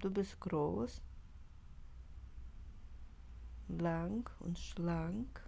Du 0.00 0.10
bist 0.10 0.38
groß, 0.38 1.02
lang 3.66 4.30
und 4.38 4.56
schlank. 4.56 5.42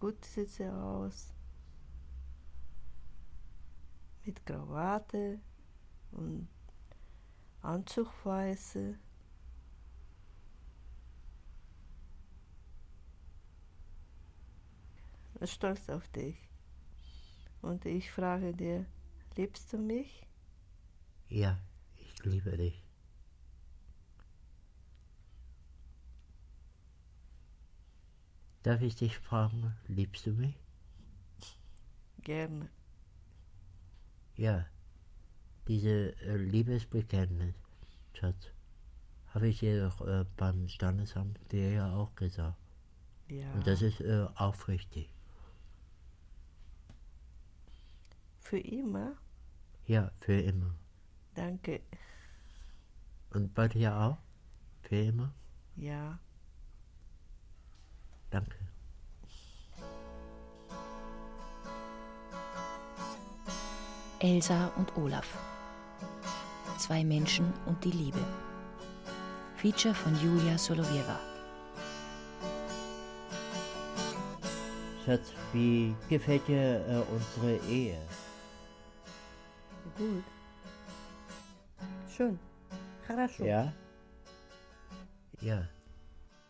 Gut 0.00 0.24
sieht 0.24 0.50
sie 0.50 0.66
aus. 0.66 1.32
Mit 4.24 4.44
Krawatte 4.44 5.38
und 6.10 6.48
Anzugweise. 7.62 8.98
Stolz 15.44 15.88
auf 15.88 16.08
dich. 16.08 16.36
Und 17.62 17.84
ich 17.86 18.10
frage 18.10 18.52
dir, 18.52 18.86
liebst 19.36 19.72
du 19.72 19.78
mich? 19.78 20.23
Ja, 21.28 21.58
ich 21.96 22.24
liebe 22.24 22.56
dich. 22.56 22.82
Darf 28.62 28.80
ich 28.80 28.96
dich 28.96 29.18
fragen, 29.18 29.76
liebst 29.88 30.26
du 30.26 30.32
mich? 30.32 30.54
Gerne. 32.22 32.70
Ja, 34.36 34.66
diese 35.68 36.18
äh, 36.22 36.36
Liebesbekenntnis, 36.36 37.54
Schatz, 38.14 38.50
habe 39.28 39.48
ich 39.48 39.60
dir 39.60 39.84
doch 39.84 40.00
äh, 40.06 40.24
beim 40.36 40.68
Standesamt 40.68 41.38
dir 41.52 41.72
ja 41.72 41.94
auch 41.94 42.14
gesagt. 42.14 42.56
Ja. 43.28 43.52
Und 43.52 43.66
das 43.66 43.82
ist 43.82 44.00
äh, 44.00 44.26
aufrichtig. 44.34 45.10
Für 48.40 48.58
immer? 48.58 49.16
Ja, 49.86 50.10
für 50.20 50.40
immer. 50.40 50.74
Danke. 51.34 51.80
Und 53.30 53.54
bei 53.54 53.68
dir 53.68 53.94
auch? 53.94 54.18
Für 54.82 54.96
immer? 54.96 55.32
Ja. 55.76 56.18
Danke. 58.30 58.56
Elsa 64.20 64.68
und 64.76 64.96
Olaf. 64.96 65.36
Zwei 66.78 67.04
Menschen 67.04 67.52
und 67.66 67.84
die 67.84 67.90
Liebe. 67.90 68.20
Feature 69.56 69.94
von 69.94 70.14
Julia 70.20 70.56
Solowieva. 70.56 71.18
Schatz, 75.04 75.32
wie 75.52 75.94
gefällt 76.08 76.46
dir 76.48 76.80
äh, 76.88 77.02
unsere 77.12 77.56
Ehe? 77.68 77.98
Gut 79.98 80.33
Schön. 82.13 82.39
Хорошо. 83.07 83.45
Ja? 83.45 83.73
Ja. 85.41 85.69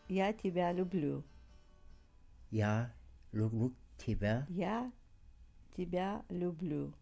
Я 0.08 0.32
тебя 0.32 0.72
люблю. 0.72 1.22
Ja, 2.50 2.90
Luluk 3.32 3.72
Tiber. 3.96 4.44
Я 4.48 4.90
тебя 5.76 6.24
люблю. 6.28 6.92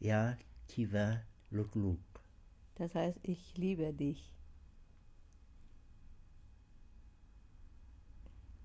Ja, 0.00 0.36
Tiber 0.68 1.22
Luluk. 1.50 1.98
Das 2.76 2.94
heißt, 2.94 3.18
ich 3.22 3.56
liebe 3.58 3.92
dich. 3.92 4.32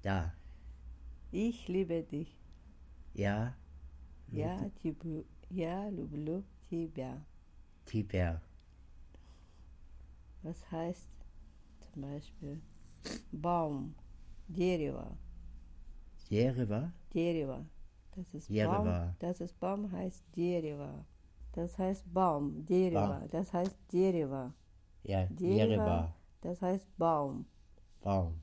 Da. 0.02 0.34
Ich 1.32 1.68
liebe 1.68 2.04
dich. 2.04 2.40
Ja, 3.14 3.54
Я, 4.32 4.70
тебе, 4.82 5.26
я 5.50 5.90
люблю 5.90 6.44
тебя. 6.70 7.22
Tiber. 7.86 8.42
Was 10.43 10.71
heißt 10.71 11.09
zum 11.93 12.03
Beispiel 12.03 12.61
Baum, 13.31 13.95
Derewa? 14.49 15.17
Derewa? 16.29 16.93
Derewa. 17.15 17.65
Das 18.17 18.35
ist 18.35 18.49
Jerewa. 18.49 18.83
Baum. 18.83 19.15
Das 19.19 19.41
ist 19.41 19.59
Baum 19.61 19.91
heißt 19.93 20.25
Derewa. 20.35 21.05
Das 21.53 21.79
heißt 21.79 22.13
Baum, 22.13 22.65
Derewa. 22.67 23.21
Das 23.31 23.53
heißt 23.53 23.77
Derewa. 23.93 24.53
Ja, 25.05 25.27
Derewa. 25.27 26.15
Das 26.41 26.61
heißt 26.61 26.87
Baum. 26.99 27.47
Baum. 28.03 28.41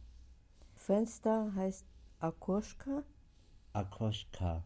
Fenster 0.76 1.54
heißt 1.54 1.86
Akoschka. 2.20 3.04
Akoschka. 3.74 4.64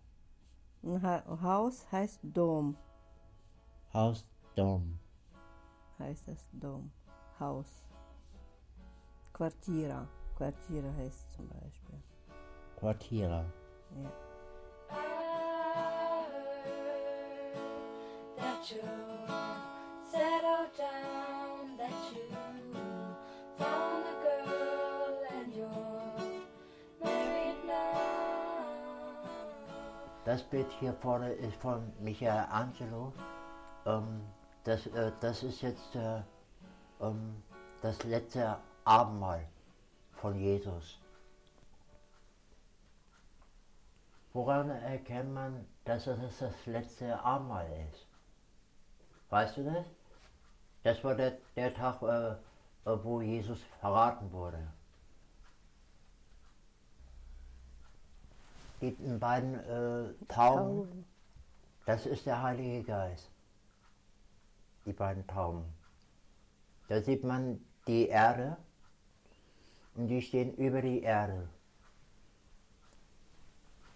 Haus 0.84 1.92
heißt 1.92 2.20
Dom. 2.22 2.76
Haus 3.94 4.26
Dom. 4.56 5.00
Heißt 5.98 6.28
das 6.28 6.48
Dom. 6.52 6.92
Haus. 7.40 7.84
Quartiera. 9.34 10.08
Quartiera 10.36 10.94
heißt 10.98 11.34
zum 11.34 11.48
Beispiel. 11.50 12.00
Quartiera. 12.78 13.46
Ja. 14.02 14.12
Das 30.26 30.42
Bild 30.44 30.72
hier 30.80 30.94
vorne 30.94 31.34
ist 31.34 31.56
von 31.58 31.92
Michelangelo. 32.00 33.12
Ähm, 33.86 34.22
das, 34.64 34.88
äh, 34.88 35.12
das 35.20 35.44
ist 35.44 35.62
jetzt 35.62 35.96
äh, 35.96 36.22
ähm, 37.02 37.42
das 37.82 38.04
letzte 38.04 38.58
Abendmahl 38.86 39.48
von 40.14 40.40
Jesus. 40.40 41.00
Woran 44.34 44.70
erkennt 44.70 45.34
man, 45.34 45.66
dass 45.86 46.08
es 46.08 46.40
das 46.40 46.66
letzte 46.66 47.20
Abendmahl 47.24 47.68
ist? 47.90 48.08
Weißt 49.30 49.58
du 49.58 49.64
das? 49.64 49.86
Das 50.84 51.04
war 51.04 51.16
der, 51.16 51.38
der 51.56 51.74
Tag, 51.74 52.02
äh, 52.02 52.32
äh, 52.32 53.04
wo 53.04 53.22
Jesus 53.22 53.62
verraten 53.80 54.32
wurde. 54.32 54.68
Die 58.82 58.92
beiden 58.92 59.60
äh, 59.60 60.14
Tauben, 60.28 61.06
das 61.86 62.06
ist 62.06 62.26
der 62.26 62.42
Heilige 62.42 62.84
Geist. 62.84 63.32
Die 64.86 64.92
beiden 64.92 65.26
Tauben. 65.26 65.64
Da 66.88 67.02
sieht 67.02 67.24
man 67.24 67.60
die 67.88 68.08
Erde 68.08 68.58
und 69.96 70.08
die 70.08 70.22
stehen 70.22 70.54
über 70.56 70.82
die 70.82 71.02
Erde. 71.02 71.48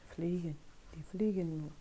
Fliegen. 0.09 0.57
Die 0.95 1.03
fliegen 1.03 1.57
nur. 1.57 1.71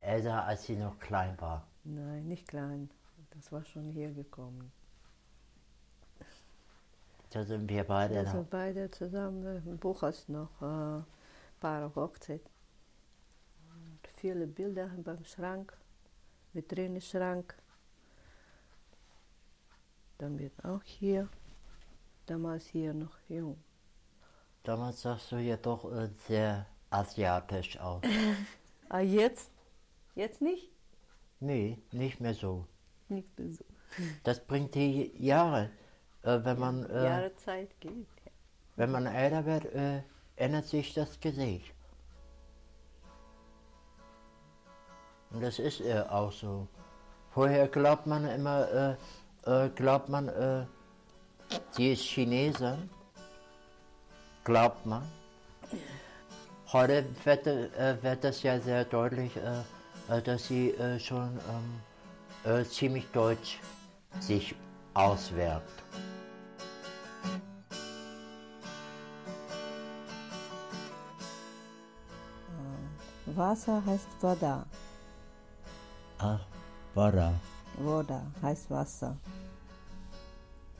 Elsa, 0.00 0.44
als 0.44 0.64
sie 0.64 0.76
noch 0.76 0.98
klein 1.00 1.38
war. 1.40 1.66
Nein, 1.84 2.28
nicht 2.28 2.46
klein. 2.48 2.88
Das 3.30 3.50
war 3.52 3.64
schon 3.64 3.90
hier 3.90 4.12
gekommen. 4.12 4.72
Da 7.30 7.44
sind 7.44 7.68
wir 7.68 7.84
beide 7.84 8.22
noch. 8.22 8.32
sind 8.32 8.50
beide 8.50 8.90
zusammen 8.90 9.66
im 9.66 9.76
Buchhaus 9.76 10.28
noch 10.28 10.50
äh, 10.62 11.02
Paar 11.60 11.94
Hochzeit. 11.94 12.40
Und 13.68 14.08
viele 14.16 14.46
Bilder 14.46 14.88
beim 15.04 15.22
Schrank, 15.24 15.76
Vitrine-Schrank. 16.56 17.54
Dann 20.18 20.38
wird 20.38 20.64
auch 20.64 20.82
hier, 20.82 21.28
damals 22.24 22.66
hier 22.66 22.94
noch 22.94 23.18
jung. 23.28 23.62
Damals 24.62 25.02
sahst 25.02 25.30
du 25.30 25.36
ja 25.36 25.56
doch 25.56 25.84
äh, 25.92 26.08
sehr 26.26 26.66
asiatisch 26.90 27.78
aus. 27.78 28.02
Ah, 28.88 29.00
jetzt? 29.00 29.50
Jetzt 30.14 30.40
nicht? 30.40 30.70
nee, 31.40 31.76
nicht 31.90 32.20
mehr 32.20 32.34
so. 32.34 32.66
Nicht 33.08 33.36
mehr 33.36 33.50
so. 33.50 33.64
Das 34.22 34.46
bringt 34.46 34.76
die 34.76 35.12
Jahre. 35.16 35.70
Äh, 36.22 36.38
wenn 36.44 36.58
man 36.58 36.88
äh, 36.88 37.04
Jahre 37.04 37.34
Zeit 37.34 37.80
geht. 37.80 38.06
Wenn 38.76 38.92
man 38.92 39.06
älter 39.06 39.44
wird, 39.44 39.64
äh, 39.74 40.02
ändert 40.36 40.66
sich 40.66 40.94
das 40.94 41.18
Gesicht. 41.18 41.75
Und 45.30 45.42
das 45.42 45.58
ist 45.58 45.80
äh, 45.80 46.02
auch 46.08 46.32
so. 46.32 46.66
Vorher 47.32 47.68
glaubt 47.68 48.06
man 48.06 48.26
immer, 48.26 48.96
äh, 49.44 49.66
äh, 49.66 49.68
glaubt 49.70 50.08
man, 50.08 50.28
äh, 50.28 50.64
sie 51.72 51.92
ist 51.92 52.02
Chinesin. 52.02 52.88
Glaubt 54.44 54.86
man. 54.86 55.02
Heute 56.72 57.04
wird, 57.24 57.46
äh, 57.46 58.02
wird 58.02 58.24
das 58.24 58.42
ja 58.42 58.58
sehr 58.60 58.84
deutlich, 58.84 59.36
äh, 59.36 60.16
äh, 60.16 60.22
dass 60.22 60.46
sie 60.46 60.74
schon 60.98 61.38
ähm, 62.44 62.52
äh, 62.52 62.64
ziemlich 62.64 63.06
deutsch 63.12 63.58
sich 64.20 64.54
auswirkt. 64.94 65.82
Wasser 73.36 73.82
heißt 73.84 74.08
Voda. 74.20 74.64
Ach, 76.26 76.44
Voda. 76.94 77.28
Voda 77.78 78.20
heißt 78.42 78.70
Wasser. 78.70 79.16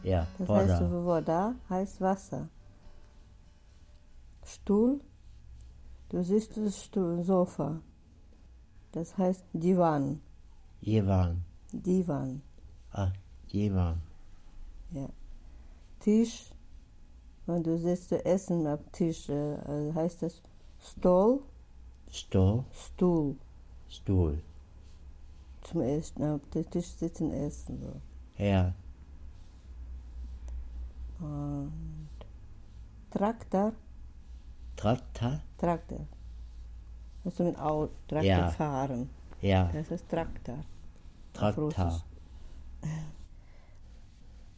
Ja, 0.03 0.27
Das 0.39 0.49
heißt, 0.49 0.81
Voda. 0.81 1.05
Voda 1.05 1.55
heißt 1.71 2.01
Wasser. 2.01 2.49
Stuhl, 4.45 5.01
du 6.09 6.23
siehst 6.23 6.57
das 6.57 6.85
Stuhl, 6.85 7.23
Sofa. 7.23 7.81
Das 8.93 9.17
heißt 9.19 9.45
Divan. 9.53 10.21
Jevan. 10.81 11.45
Divan. 11.73 12.43
Ach, 12.93 13.13
Jevan. 13.49 14.01
Ja. 14.91 15.09
Tisch, 16.01 16.51
wenn 17.47 17.63
du 17.63 17.79
sitzt 17.79 18.09
zu 18.09 18.25
essen 18.25 18.67
am 18.67 18.81
Tisch, 18.93 19.29
äh, 19.29 19.55
äh, 19.55 19.93
heißt 19.93 20.23
das 20.23 20.43
Stol, 20.81 21.41
Stuhl, 22.11 22.65
Stuhl. 22.73 23.37
Stuhl. 23.89 24.43
Zum 25.67 25.81
Essen, 25.81 26.23
auf 26.25 26.41
dem 26.55 26.71
Tisch 26.71 26.87
sitzen 26.87 27.33
essen. 27.33 27.81
So. 27.81 28.43
Ja, 28.43 28.73
Und 31.19 32.09
Traktor, 33.11 33.73
Traktor. 34.77 35.41
Traktor. 35.59 36.07
Hast 37.25 37.39
du 37.41 37.45
mit 37.45 37.59
Auto, 37.59 37.93
Traktor 38.07 38.25
Ja. 38.29 38.49
fahren. 38.51 39.09
Ja, 39.41 39.71
Das 39.73 39.91
ist 39.91 40.09
Traktor. 40.09 40.59
Traktor. 41.33 42.03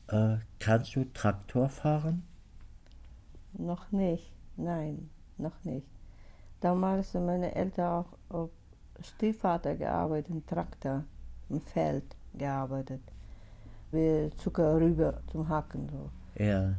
Äh, 0.09 0.39
kannst 0.59 0.95
du 0.97 1.05
Traktor 1.13 1.69
fahren? 1.69 2.25
Noch 3.53 3.91
nicht, 3.93 4.33
nein, 4.57 5.11
noch 5.37 5.65
nicht. 5.65 5.87
Damals 6.61 7.15
meine 7.15 7.55
Eltern 7.55 8.05
auch 8.31 8.49
Stiefvater 9.03 9.75
gearbeitet, 9.77 10.31
im 10.31 10.47
Traktor, 10.47 11.05
im 11.49 11.61
Feld 11.61 12.05
gearbeitet. 12.35 13.01
Wie 13.93 14.31
Zucker 14.37 14.77
rüber 14.81 15.21
zum 15.31 15.49
Hacken. 15.49 15.89
So. 15.89 16.11
Ja. 16.43 16.75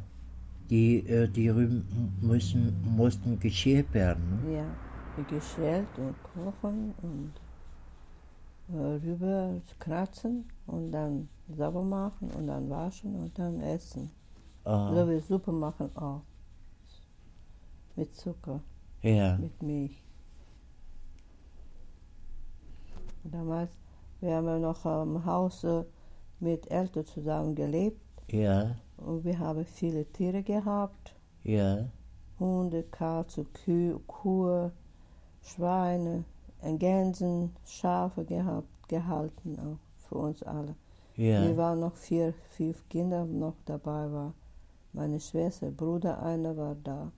Die, 0.68 0.98
äh, 1.08 1.26
die 1.28 1.48
Rüben 1.48 2.16
müssen, 2.20 2.76
mussten 2.96 3.38
geschält 3.40 3.92
werden. 3.92 4.40
Ne? 4.44 4.58
Ja, 4.58 5.24
geschält 5.28 5.88
und 5.98 6.14
kochen 6.22 6.94
und 7.02 7.32
äh, 8.72 9.04
rüber 9.04 9.60
kratzen 9.80 10.44
und 10.68 10.92
dann 10.92 11.28
sauber 11.48 11.82
machen 11.82 12.30
und 12.30 12.46
dann 12.46 12.70
waschen 12.70 13.16
und 13.16 13.36
dann 13.36 13.60
essen. 13.60 14.10
Ah, 14.64 14.94
So 14.94 15.08
wie 15.10 15.18
Suppe 15.18 15.50
machen 15.50 15.90
auch. 15.96 16.22
Mit 17.96 18.14
Zucker. 18.14 18.60
ja, 19.02 19.36
mit 19.38 19.60
Milch. 19.62 20.00
Damals, 23.24 23.70
wir 24.20 24.34
haben 24.34 24.60
noch 24.60 24.84
im 24.84 25.24
Haus 25.24 25.66
mit 26.40 26.70
Eltern 26.70 27.04
zusammen 27.04 27.54
gelebt 27.54 28.00
ja, 28.30 28.76
und 28.96 29.24
wir 29.24 29.38
haben 29.38 29.64
viele 29.64 30.04
Tiere 30.06 30.42
gehabt. 30.42 31.14
ja, 31.42 31.86
Hunde, 32.38 32.84
Katze, 32.84 33.44
Kühe, 33.44 34.00
Kuh, 34.06 34.70
Schweine, 35.42 36.24
äh, 36.62 36.74
Gänsen, 36.76 37.54
Schafe 37.66 38.24
gehabt, 38.24 38.88
gehalten 38.88 39.58
auch 39.58 39.78
für 40.08 40.16
uns 40.16 40.42
alle. 40.42 40.74
Wir 41.16 41.50
ja. 41.50 41.56
waren 41.56 41.80
noch 41.80 41.96
vier, 41.96 42.32
fünf 42.32 42.88
Kinder 42.88 43.26
noch 43.26 43.56
dabei 43.66 44.10
war. 44.10 44.32
Meine 44.94 45.20
Schwester, 45.20 45.70
Bruder, 45.70 46.22
einer 46.22 46.56
war 46.56 46.74
da, 46.82 47.12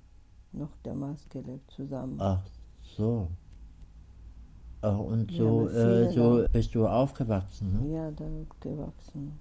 noch 0.52 0.76
damals 0.82 1.28
gelebt 1.28 1.70
zusammen. 1.70 2.16
Ach 2.20 2.42
so. 2.82 3.28
Und 4.82 5.30
Ja, 5.30 5.38
so, 5.38 5.68
vielen 5.68 6.08
äh, 6.08 6.12
so 6.12 6.44
bist 6.52 6.74
du 6.74 6.86
aufgewachsen, 6.86 7.72
ne? 7.72 7.94
Ja, 7.94 8.10
da 8.10 8.24
gewachsen. 8.60 9.38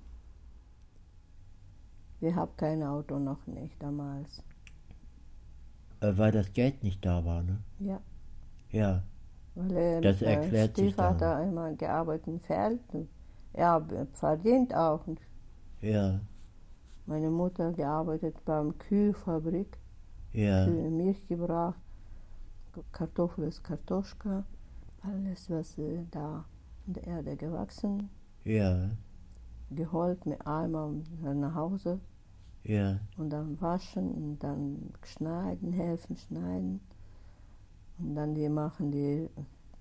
Wir 2.22 2.34
haben 2.38 2.56
kein 2.56 2.84
Auto 2.84 3.20
noch 3.20 3.46
nicht 3.48 3.76
damals. 3.84 4.42
Äh, 6.02 6.18
weil 6.18 6.32
das 6.32 6.52
Geld 6.54 6.84
nicht 6.84 7.06
da 7.06 7.24
war, 7.26 7.44
ne? 7.44 7.58
Ja, 7.80 8.00
Ja, 8.72 9.04
weil 9.56 9.72
er 9.78 10.02
Das 10.02 10.22
erklärt 10.22 10.76
sich 10.78 10.92
Stiefvater 10.92 11.36
einmal 11.38 11.76
gearbeitet 11.76 12.28
im 12.28 12.40
Feld. 12.42 12.80
Er 13.54 13.86
verdient 14.14 14.74
auch. 14.76 15.06
Ja, 15.82 16.22
Meine 17.06 17.30
Mutter 17.30 17.74
gearbeitet 17.74 18.44
beim 18.44 18.76
Kühlfabrik, 18.80 19.78
ja, 20.34 20.66
Kühe 20.66 20.90
Milch 20.90 21.28
gebracht, 21.28 21.80
Kartoffel 22.92 23.48
ist 23.48 23.64
Kartoschka, 23.64 24.44
alles 25.01 25.50
was 25.50 25.77
äh, 25.77 26.03
da 26.12 26.45
in 26.88 26.94
der 26.94 27.03
Erde 27.07 27.36
gewachsen, 27.36 28.09
ja, 28.44 28.89
geholt 29.69 30.25
mit 30.25 30.45
Eimer 30.45 30.92
nach 31.21 31.56
Hause. 31.56 32.00
ja, 32.63 33.00
und 33.18 33.30
dann 33.31 33.59
waschen 33.62 34.12
und 34.12 34.39
dann 34.44 34.94
schneiden, 35.03 35.71
helfen 35.74 36.15
schneiden. 36.18 36.80
Und 37.98 38.15
dann 38.15 38.33
die 38.36 38.50
machen 38.50 38.92
die 38.92 39.27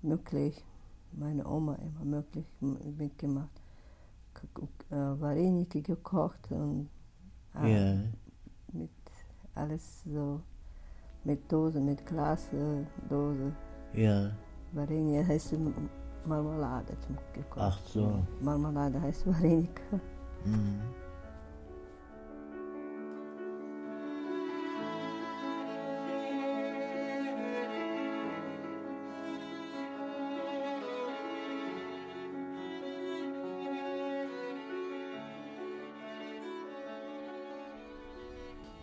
möglich, 0.01 0.63
meine 1.11 1.45
Oma 1.47 1.75
immer 1.75 2.05
möglich 2.05 2.45
mitgemacht, 2.97 3.49
k- 4.33 4.67
äh, 4.95 5.19
Vareniki 5.21 5.81
gekocht 5.81 6.51
und 6.51 6.89
äh, 7.55 7.71
ja, 7.95 8.01
mit 8.73 8.89
alles 9.55 10.03
so, 10.03 10.41
mit 11.23 11.51
Dose, 11.51 11.79
mit 11.79 12.05
Glas, 12.05 12.51
äh, 12.53 12.83
ja. 13.93 14.31
Vareniki 14.73 15.25
heißt 15.27 15.53
Marmelade 16.25 16.97
zum 16.99 17.17
gekocht. 17.33 17.59
Ach 17.59 17.79
so. 17.85 18.23
Marmelade 18.41 19.01
heißt 19.01 19.25
Varenika. 19.27 19.99
Mhm. 20.45 20.81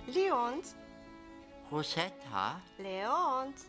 Leons, 0.07 0.75
Rosetta, 1.71 2.63
Leons, 2.79 3.67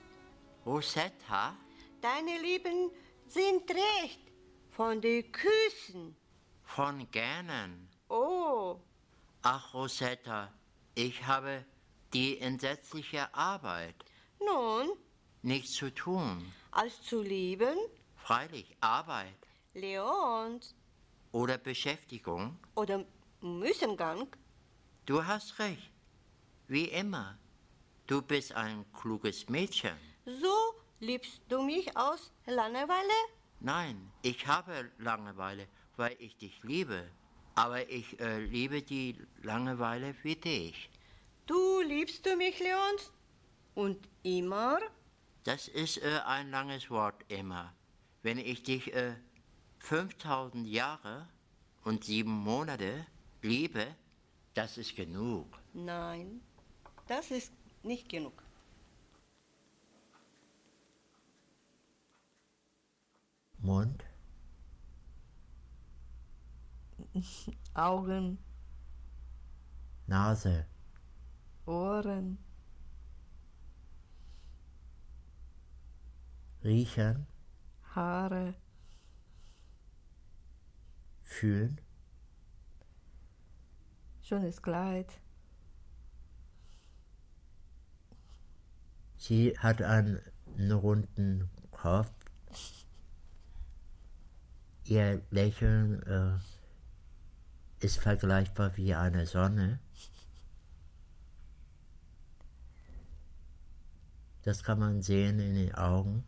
Rosetta, 0.66 1.54
deine 2.01 2.38
Lieben 2.42 2.92
sind 3.28 3.69
recht. 3.69 4.19
Von 4.71 5.02
den 5.02 5.31
Küssen. 5.31 6.16
von 6.64 7.09
Gähnen. 7.12 7.90
Oh, 8.09 8.80
Ach, 9.42 9.74
Rosetta, 9.74 10.52
ich 10.95 11.26
habe 11.26 11.66
die 12.14 12.40
entsetzliche 12.40 13.33
Arbeit. 13.33 13.95
nun, 14.40 14.90
Nichts 15.42 15.74
zu 15.74 15.94
tun. 15.94 16.52
als 16.71 17.02
zu 17.04 17.21
lieben, 17.21 17.78
Freilich 18.18 18.76
Arbeit 18.81 19.35
Leons 19.74 20.76
oder 21.31 21.57
Beschäftigung. 21.57 22.57
oder 22.76 23.06
Müssengang, 23.42 24.28
Du 25.06 25.26
hast 25.26 25.57
recht. 25.59 25.92
Wie 26.68 26.85
immer. 26.85 27.38
Du 28.07 28.21
bist 28.21 28.52
ein 28.54 28.85
kluges 28.94 29.50
Mädchen. 29.50 29.97
so 30.26 30.74
liebst 31.00 31.42
du 31.50 31.62
mich 31.62 31.96
aus 31.96 32.32
Langeweile? 32.46 33.14
Nein, 33.60 34.12
ich 34.22 34.48
habe 34.48 34.92
Langeweile, 34.98 35.68
weil 35.98 36.16
ich 36.20 36.38
dich 36.38 36.64
liebe. 36.64 37.10
Aber 37.56 37.90
ich 37.90 38.20
äh, 38.20 38.40
liebe 38.40 38.82
die 38.82 39.16
Langeweile 39.42 40.16
wie 40.24 40.36
dich. 40.36 40.90
Du 41.46 41.82
liebst 41.82 42.26
du 42.26 42.36
mich, 42.36 42.60
Leons? 42.60 43.12
Und 43.76 43.98
immer? 44.24 44.80
Das 45.44 45.68
ist 45.68 45.98
äh, 45.98 46.20
ein 46.26 46.52
langes 46.52 46.90
Wort 46.90 47.24
immer. 47.28 47.74
Wenn 48.22 48.38
ich 48.38 48.64
dich 48.64 48.94
äh, 48.94 49.16
5000 49.80 50.68
Jahre 50.68 51.28
und 51.84 52.04
sieben 52.04 52.32
Monate 52.32 53.06
liebe, 53.42 53.96
das 54.54 54.78
ist 54.78 54.96
genug. 54.96 55.48
Nein, 55.74 56.42
das 57.08 57.32
ist 57.32 57.52
nicht 57.84 58.10
genug. 58.10 58.44
Mund, 63.61 64.04
Augen, 67.73 68.37
Nase, 70.07 70.66
Ohren, 71.66 72.37
riechen, 76.63 77.28
Haare, 77.95 78.56
fühlen, 81.23 81.81
schönes 84.21 84.61
Kleid, 84.61 85.19
Sie 89.19 89.54
hat 89.59 89.81
einen 89.81 90.21
runden 90.71 91.49
Kopf 91.71 92.09
Ihr 94.90 95.22
Lächeln 95.30 96.02
äh, 96.04 97.86
ist 97.86 98.00
vergleichbar 98.00 98.76
wie 98.76 98.96
eine 98.96 99.28
Sonne. 99.28 99.80
Das 104.42 104.64
kann 104.64 104.80
man 104.80 105.04
sehen 105.04 105.40
in 105.40 105.54
den 105.54 105.76
Augen. 105.76 106.24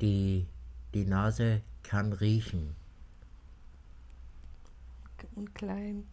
Die, 0.00 0.46
die 0.94 1.04
Nase 1.04 1.62
kann 1.82 2.12
riechen. 2.12 2.76
Und 5.34 5.52
klein. 5.54 6.06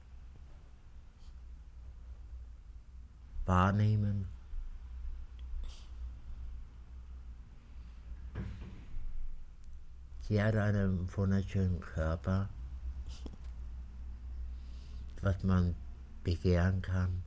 wahrnehmen. 3.50 4.39
Sie 10.30 10.44
hat 10.44 10.56
einen 10.56 11.10
wunderschönen 11.18 11.80
Körper, 11.80 12.50
was 15.24 15.42
man 15.42 15.74
begehren 16.24 16.84
kann. 16.84 17.24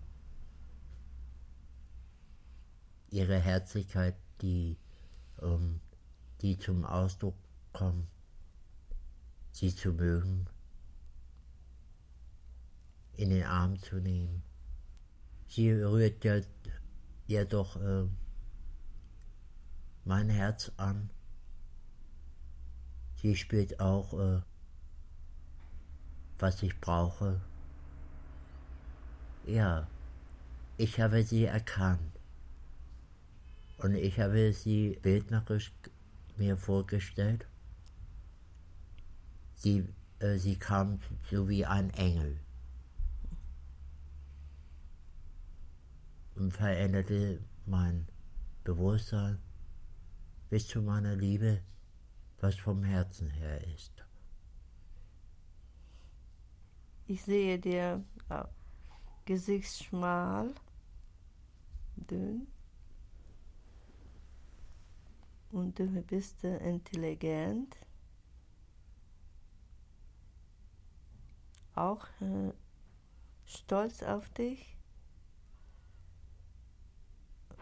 Ihre 3.10 3.40
Herzlichkeit, 3.40 4.14
die, 4.40 4.76
ähm, 5.40 5.80
die 6.42 6.56
zum 6.56 6.84
Ausdruck 6.84 7.34
kommt, 7.72 8.06
sie 9.50 9.74
zu 9.74 9.94
mögen, 9.94 10.46
in 13.16 13.30
den 13.30 13.42
Arm 13.42 13.80
zu 13.80 13.96
nehmen. 13.96 14.44
Sie 15.48 15.72
rührt 15.72 16.24
ja, 16.24 16.40
ja 17.26 17.44
doch 17.44 17.74
äh, 17.82 18.06
mein 20.04 20.28
Herz 20.28 20.70
an. 20.76 21.10
Sie 23.22 23.36
spürt 23.36 23.80
auch, 23.80 24.12
äh, 24.18 24.42
was 26.38 26.62
ich 26.62 26.78
brauche. 26.80 27.40
Ja, 29.46 29.86
ich 30.76 31.00
habe 31.00 31.22
sie 31.22 31.44
erkannt. 31.44 32.12
Und 33.78 33.94
ich 33.94 34.20
habe 34.20 34.52
sie 34.52 34.98
bildnerisch 35.02 35.72
mir 36.36 36.56
vorgestellt. 36.56 37.46
Sie, 39.54 39.88
äh, 40.18 40.36
sie 40.38 40.56
kam 40.56 41.00
so 41.30 41.48
wie 41.48 41.64
ein 41.64 41.90
Engel. 41.90 42.38
und 46.42 46.52
veränderte 46.52 47.40
mein 47.66 48.06
Bewusstsein 48.64 49.38
bis 50.50 50.66
zu 50.66 50.82
meiner 50.82 51.16
Liebe, 51.16 51.60
was 52.42 52.56
vom 52.56 52.82
Herzen 52.82 53.30
her 53.30 53.64
ist. 53.68 54.04
Ich 57.06 57.22
sehe 57.22 57.58
dir 57.58 58.04
äh, 58.28 58.44
Gesicht 59.24 59.88
dünn 61.96 62.48
und 65.52 65.78
du 65.78 65.86
bist 66.02 66.42
intelligent. 66.42 67.76
Auch 71.74 72.06
äh, 72.20 72.52
stolz 73.44 74.02
auf 74.02 74.28
dich. 74.30 74.76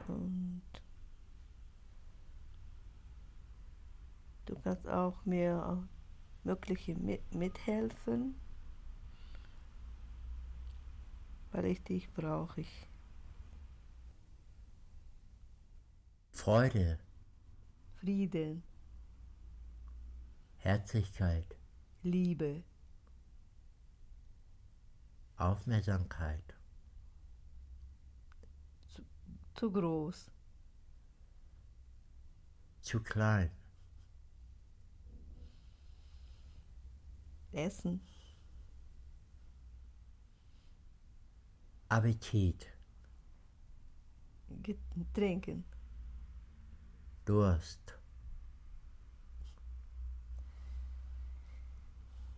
Und 0.09 0.63
du 4.51 4.61
kannst 4.63 4.89
auch 4.89 5.25
mir 5.25 5.89
mögliche 6.43 6.95
mit, 6.97 7.35
mithelfen, 7.35 8.35
weil 11.53 11.67
ich 11.67 11.83
dich 11.85 12.13
brauche. 12.13 12.61
Ich. 12.61 12.89
Freude, 16.33 16.99
Frieden, 18.01 18.63
Herzlichkeit, 20.57 21.57
Liebe, 22.03 22.65
Aufmerksamkeit, 25.37 26.57
zu 29.55 29.71
groß, 29.71 30.31
zu 32.81 33.01
klein, 33.01 33.51
Essen, 37.54 38.00
Appetit, 41.90 42.68
Ge- 44.64 44.80
Trinken, 45.14 45.64
Durst. 47.26 47.98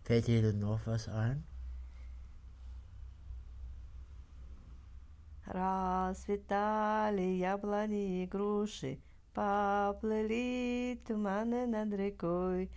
Fällt 0.02 0.26
dir 0.26 0.42
denn 0.42 0.58
noch 0.58 0.86
was 0.86 1.08
ein? 1.08 1.44
Расцветали 5.46 7.22
яблони 7.52 8.22
и 8.22 8.26
груши, 8.26 8.98
поплыли 9.34 11.00
туманы 11.06 11.66
над 11.66 11.92
рекой. 11.94 12.70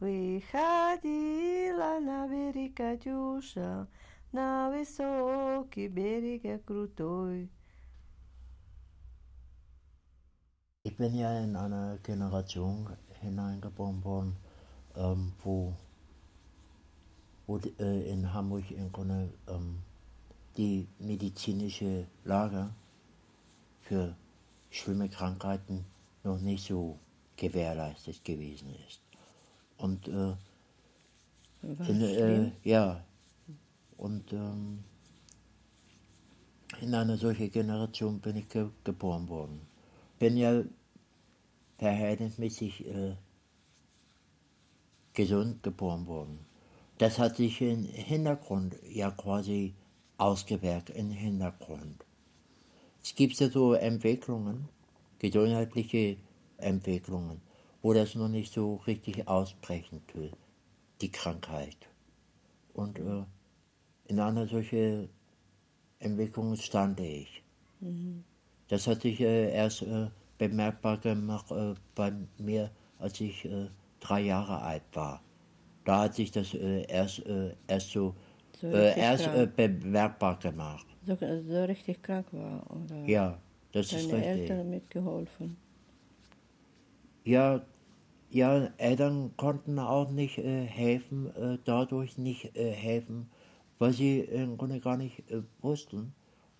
Выходила 0.00 2.00
на 2.00 2.26
берег 2.28 2.76
Катюша, 2.76 3.86
на 4.32 4.70
высокий 4.70 5.88
берег 5.88 6.64
крутой. 6.64 7.50
Ich 10.84 10.96
bin 10.96 11.16
ja 11.16 11.40
in 11.40 11.56
einer 11.56 11.98
Generation 12.04 12.96
hineingeboren 13.20 14.04
worden, 14.04 14.36
ähm, 14.94 15.32
wo, 15.42 15.74
wo 17.46 17.58
die, 17.58 17.74
äh, 17.80 18.12
in 18.12 18.32
Hamburg 18.32 18.70
im 18.70 18.92
Grunde 18.92 19.32
ähm, 19.48 19.82
die 20.56 20.86
medizinische 20.98 22.06
Lage 22.24 22.70
für 23.80 24.16
schlimme 24.70 25.08
Krankheiten 25.08 25.84
noch 26.22 26.40
nicht 26.40 26.66
so 26.66 26.98
gewährleistet 27.36 28.24
gewesen 28.24 28.74
ist. 28.86 28.99
Und 29.81 30.07
äh, 30.07 30.33
in, 31.63 32.01
äh, 32.01 32.51
ja, 32.63 33.03
und 33.97 34.31
ähm, 34.31 34.83
in 36.81 36.93
einer 36.93 37.17
solchen 37.17 37.51
Generation 37.51 38.19
bin 38.19 38.37
ich 38.37 38.47
ge 38.47 38.67
geboren 38.83 39.27
worden. 39.27 39.61
Bin 40.19 40.37
ja 40.37 40.63
verhältnismäßig 41.79 42.87
äh, 42.87 43.15
gesund 45.13 45.63
geboren 45.63 46.05
worden. 46.05 46.39
Das 46.99 47.17
hat 47.17 47.37
sich 47.37 47.59
im 47.61 47.83
Hintergrund 47.85 48.77
ja 48.87 49.09
quasi 49.09 49.73
ausgewirkt, 50.17 50.91
im 50.91 51.09
Hintergrund. 51.09 52.05
Es 53.03 53.15
gibt 53.15 53.39
ja 53.39 53.49
so 53.49 53.73
Entwicklungen, 53.73 54.69
gesundheitliche 55.17 56.17
Entwicklungen, 56.57 57.41
wo 57.81 57.93
das 57.93 58.15
noch 58.15 58.29
nicht 58.29 58.53
so 58.53 58.75
richtig 58.87 59.27
ausbrechen 59.27 60.01
will, 60.13 60.31
die 61.01 61.11
Krankheit. 61.11 61.77
Und 62.73 62.99
äh, 62.99 63.23
in 64.05 64.19
einer 64.19 64.47
solchen 64.47 65.09
Entwicklung 65.99 66.55
stand 66.55 66.99
ich. 66.99 67.43
Das 68.67 68.87
hat 68.87 69.01
sich 69.01 69.19
äh, 69.19 69.51
erst 69.53 69.81
äh, 69.81 70.07
bemerkbar 70.37 70.97
gemacht 70.97 71.51
äh, 71.51 71.73
bei 71.95 72.13
mir, 72.37 72.71
als 72.99 73.19
ich 73.19 73.45
äh, 73.45 73.67
drei 73.99 74.21
Jahre 74.21 74.61
alt 74.61 74.83
war. 74.93 75.21
Da 75.83 76.03
hat 76.03 76.15
sich 76.15 76.31
das 76.31 76.53
äh, 76.53 76.83
erst, 76.87 77.23
erst 77.67 77.91
so, 77.91 78.15
So 78.59 78.67
erst 78.67 79.29
bemerkbar 79.55 80.37
gemacht. 80.39 80.85
So, 81.05 81.17
so 81.17 81.63
richtig 81.63 82.03
krank 82.03 82.27
war, 82.31 82.63
oder? 82.69 83.03
Ja, 83.07 83.39
das 83.71 83.91
ist 83.91 84.11
Deine 84.11 84.23
richtig. 84.23 84.49
Eltern 84.49 84.69
mitgeholfen. 84.69 85.57
Ja, 87.23 87.61
ja, 88.31 88.69
Eltern 88.77 89.35
konnten 89.37 89.77
auch 89.79 90.09
nicht 90.09 90.37
äh, 90.37 90.65
helfen, 90.65 91.35
äh, 91.35 91.57
dadurch 91.65 92.17
nicht 92.17 92.55
äh, 92.55 92.71
helfen, 92.71 93.29
weil 93.77 93.93
sie 93.93 94.19
im 94.19 94.57
Grunde 94.57 94.79
gar 94.79 94.97
nicht 94.97 95.29
äh, 95.29 95.41
wussten 95.61 96.13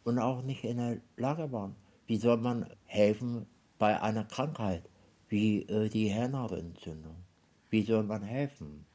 und 0.03 0.19
auch 0.19 0.43
nicht 0.43 0.63
in 0.63 0.77
der 0.77 0.97
Lage 1.17 1.51
waren. 1.51 1.75
Wie 2.07 2.17
soll 2.17 2.37
man 2.37 2.65
helfen 2.85 3.45
bei 3.79 4.01
einer 4.01 4.25
Krankheit 4.25 4.83
wie 5.29 5.61
äh, 5.63 5.87
die 5.87 6.09
Hirnhautentzündung? 6.09 7.15
Wie 7.69 7.83
soll 7.83 8.03
man 8.03 8.21
helfen? 8.21 8.85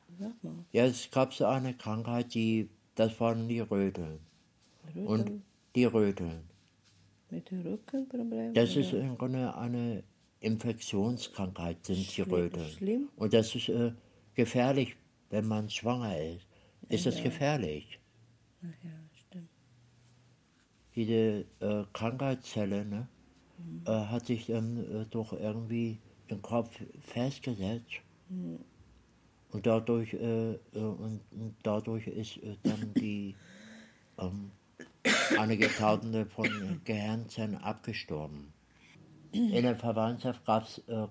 Ja, 0.73 0.85
es 0.85 1.11
gab 1.11 1.33
so 1.33 1.47
eine 1.47 1.75
Krankheit, 1.75 2.35
die, 2.35 2.68
das 2.95 3.18
waren 3.21 3.49
die 3.49 3.61
Röteln. 3.61 4.18
Und 4.95 5.21
Rücken, 5.21 5.42
die 5.75 5.85
Röteln. 5.85 6.42
mit 7.30 7.50
dem 7.50 7.62
Rückenproblem? 7.62 8.54
Das 8.54 8.76
ist 8.76 8.92
im 8.92 9.16
Grunde 9.18 9.54
eine 9.56 10.02
Infektionskrankheit 10.40 11.85
sind 11.85 12.16
die 12.16 12.23
Röteln. 12.23 12.69
schlimm? 12.71 13.09
Und 13.16 13.33
das 13.33 13.55
ist 13.55 13.69
äh, 13.69 13.93
gefährlich, 14.35 14.97
wenn 15.31 15.47
man 15.47 15.71
schwanger 15.71 16.19
ist. 16.19 16.47
Ist 16.88 17.07
das 17.07 17.23
gefährlich? 17.23 17.99
Ach 18.62 18.85
ja, 18.85 18.90
stimmt. 19.12 19.49
Diese 20.95 21.47
äh, 21.61 21.85
Krankheitszelle 21.93 22.85
ne, 22.85 23.09
äh, 23.87 23.90
hat 23.90 24.26
sich 24.26 24.47
dann 24.47 24.78
äh, 24.78 25.07
doch 25.11 25.33
irgendwie 25.33 25.99
im 26.28 26.43
Kopf 26.43 26.71
festgesetzt. 27.00 28.02
Und 28.28 29.66
dadurch, 29.66 30.12
äh, 30.14 30.52
äh, 30.52 30.59
und, 30.75 31.21
und 31.31 31.55
dadurch 31.62 32.07
ist 32.07 32.40
dann 32.62 32.93
die 32.95 33.35
ähm, 34.19 34.50
einige 35.38 35.69
Tausende 35.69 36.26
von 36.26 36.81
Gehirnzellen 36.85 37.57
abgestorben. 37.57 38.52
In 39.37 39.62
der 39.62 39.76
Verwandtschaft 39.76 40.45
gab 40.45 40.64
es 40.64 40.78
äh, 40.88 41.07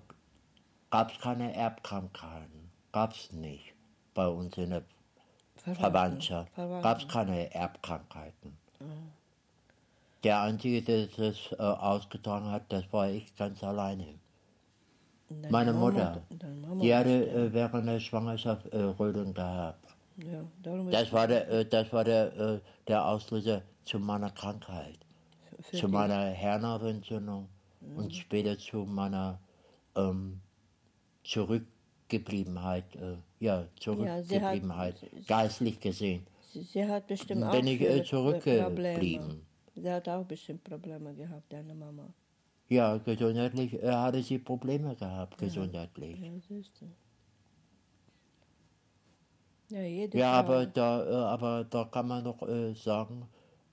gab's 0.90 1.18
keine 1.20 1.54
Erbkrankheiten. 1.54 2.70
Gab 2.92 3.12
es 3.12 3.32
nicht 3.32 3.74
bei 4.14 4.26
uns 4.26 4.56
in 4.56 4.70
der 4.70 4.82
Verwandtschaft. 5.56 6.50
Gab 6.56 6.98
es 7.00 7.08
keine 7.08 7.52
Erbkrankheiten. 7.54 8.56
Der 10.24 10.40
Einzige, 10.40 10.82
der 10.82 11.06
das 11.06 11.36
äh, 11.52 11.56
ausgetragen 11.62 12.50
hat, 12.50 12.64
das 12.70 12.84
war 12.92 13.08
ich 13.08 13.34
ganz 13.36 13.62
alleine. 13.62 14.06
Deine 15.28 15.50
Meine 15.50 15.72
Mama- 15.72 15.86
Mutter, 15.86 16.22
deine 16.30 16.54
Mama 16.56 16.80
die 16.82 16.94
hatte 16.94 17.28
äh, 17.30 17.52
während 17.52 17.88
der 17.88 18.00
Schwangerschaft 18.00 18.66
äh, 18.66 18.78
Röteln 18.82 19.34
gehabt. 19.34 19.84
Ja, 20.18 20.42
Das 20.90 21.12
war 21.12 21.26
der, 21.28 21.48
äh, 21.50 21.64
das 21.66 21.92
war 21.92 22.04
der, 22.04 22.36
äh, 22.36 22.60
der 22.88 23.04
Auslöser 23.06 23.62
zu 23.84 23.98
meiner 23.98 24.30
Krankheit, 24.30 24.98
zu 25.72 25.88
meiner 25.88 26.30
Herrenentzündung 27.86 28.04
und 28.04 28.14
später 28.14 28.58
zu 28.58 28.78
meiner 28.84 29.38
ähm, 29.96 30.40
Zurückgebliebenheit, 31.24 32.84
äh, 32.96 33.16
ja, 33.40 33.64
Zurückgebliebenheit, 33.80 34.94
geistlich 35.26 35.80
gesehen. 35.80 36.26
Sie, 36.52 36.62
sie 36.62 36.86
hat 36.86 37.06
bestimmt 37.06 37.44
auch 37.44 37.52
Bin 37.52 37.66
ich 37.66 37.80
äh, 37.80 38.00
Pro- 38.00 38.04
zurückgeblieben. 38.04 39.46
Sie 39.74 39.90
hat 39.90 40.08
auch 40.08 40.24
bestimmt 40.24 40.64
Probleme 40.64 41.14
gehabt, 41.14 41.52
deine 41.52 41.74
Mama. 41.74 42.08
Ja, 42.68 42.96
gesundheitlich 42.96 43.74
äh, 43.74 43.92
hatte 43.92 44.22
sie 44.22 44.38
Probleme 44.38 44.94
gehabt, 44.96 45.38
gesundheitlich. 45.38 46.18
Ja, 46.20 46.30
siehst 46.48 46.72
du. 46.80 46.86
Ja, 49.70 49.80
Ja, 50.12 50.32
aber 50.32 50.66
da, 50.66 51.04
äh, 51.04 51.14
aber 51.14 51.64
da 51.64 51.84
kann 51.84 52.08
man 52.08 52.24
doch 52.24 52.42
äh, 52.48 52.74
sagen, 52.74 53.26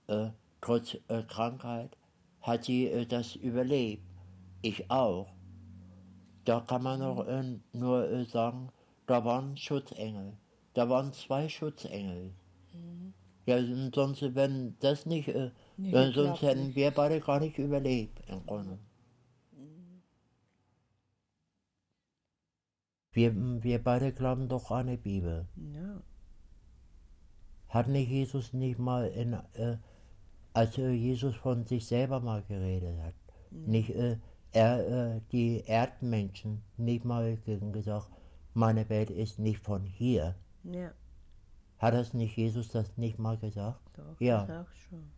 äh, 0.07 0.29
trotz 0.61 0.95
äh, 1.07 1.23
Krankheit 1.27 1.95
hat 2.43 2.65
sie 2.65 2.87
äh, 2.87 3.05
das 3.05 3.35
überlebt. 3.35 4.03
Ich 4.61 4.91
auch. 4.91 5.33
Da 6.45 6.59
kann 6.59 6.83
man 6.83 6.99
doch 6.99 7.25
äh, 7.25 7.59
nur 7.71 8.09
äh, 8.09 8.25
sagen, 8.25 8.69
da 9.07 9.25
waren 9.25 9.57
Schutzengel. 9.57 10.33
Da 10.73 10.89
waren 10.89 11.11
zwei 11.13 11.49
Schutzengel. 11.49 12.33
Ja, 13.45 13.57
und 13.57 13.93
sonst, 13.93 14.21
wenn 14.35 14.75
das 14.79 15.05
nicht, 15.05 15.25
geklappt 15.25 16.15
sonst 16.15 16.41
hätten 16.41 16.73
wir 16.75 16.91
beide 16.91 17.19
gar 17.19 17.41
nicht 17.41 17.57
überlebt, 17.57 18.21
im 18.27 18.45
Grunde. 18.45 18.79
Wir, 23.11 23.35
wir 23.35 23.83
beide 23.83 24.11
glauben 24.11 24.47
doch 24.47 24.71
an 24.71 24.87
die 24.87 24.97
Bibel. 24.97 25.45
Ja, 25.55 26.01
Hat 27.67 27.87
nicht 27.87 28.09
Jesus 28.09 28.53
nicht 28.53 28.79
mal 28.79 29.07
in, 29.07 29.33
äh, 29.53 29.77
als 30.53 30.77
äh, 30.77 30.91
Jesus 30.91 31.35
von 31.35 31.65
sich 31.65 31.85
selber 31.85 32.19
mal 32.19 32.43
geredet 32.43 32.99
hat, 33.01 33.13
nicht 33.51 33.89
äh, 33.91 34.17
er, 34.51 35.15
äh, 35.15 35.21
die 35.31 35.63
Erdmenschen 35.65 36.63
nicht 36.77 37.05
mal 37.05 37.37
ge- 37.37 37.59
gesagt, 37.71 38.09
meine 38.53 38.87
Welt 38.89 39.09
ist 39.09 39.39
nicht 39.39 39.59
von 39.59 39.85
hier. 39.85 40.35
ja, 40.63 40.91
Hat 41.79 41.93
das 41.95 42.13
nicht 42.13 42.37
Jesus 42.37 42.69
das 42.69 42.97
nicht 42.97 43.17
mal 43.19 43.37
gesagt? 43.37 43.81
doch, 43.97 44.19
Ja. 44.21 44.45
das 44.45 44.65
auch 44.67 44.71
schon. 44.73 45.11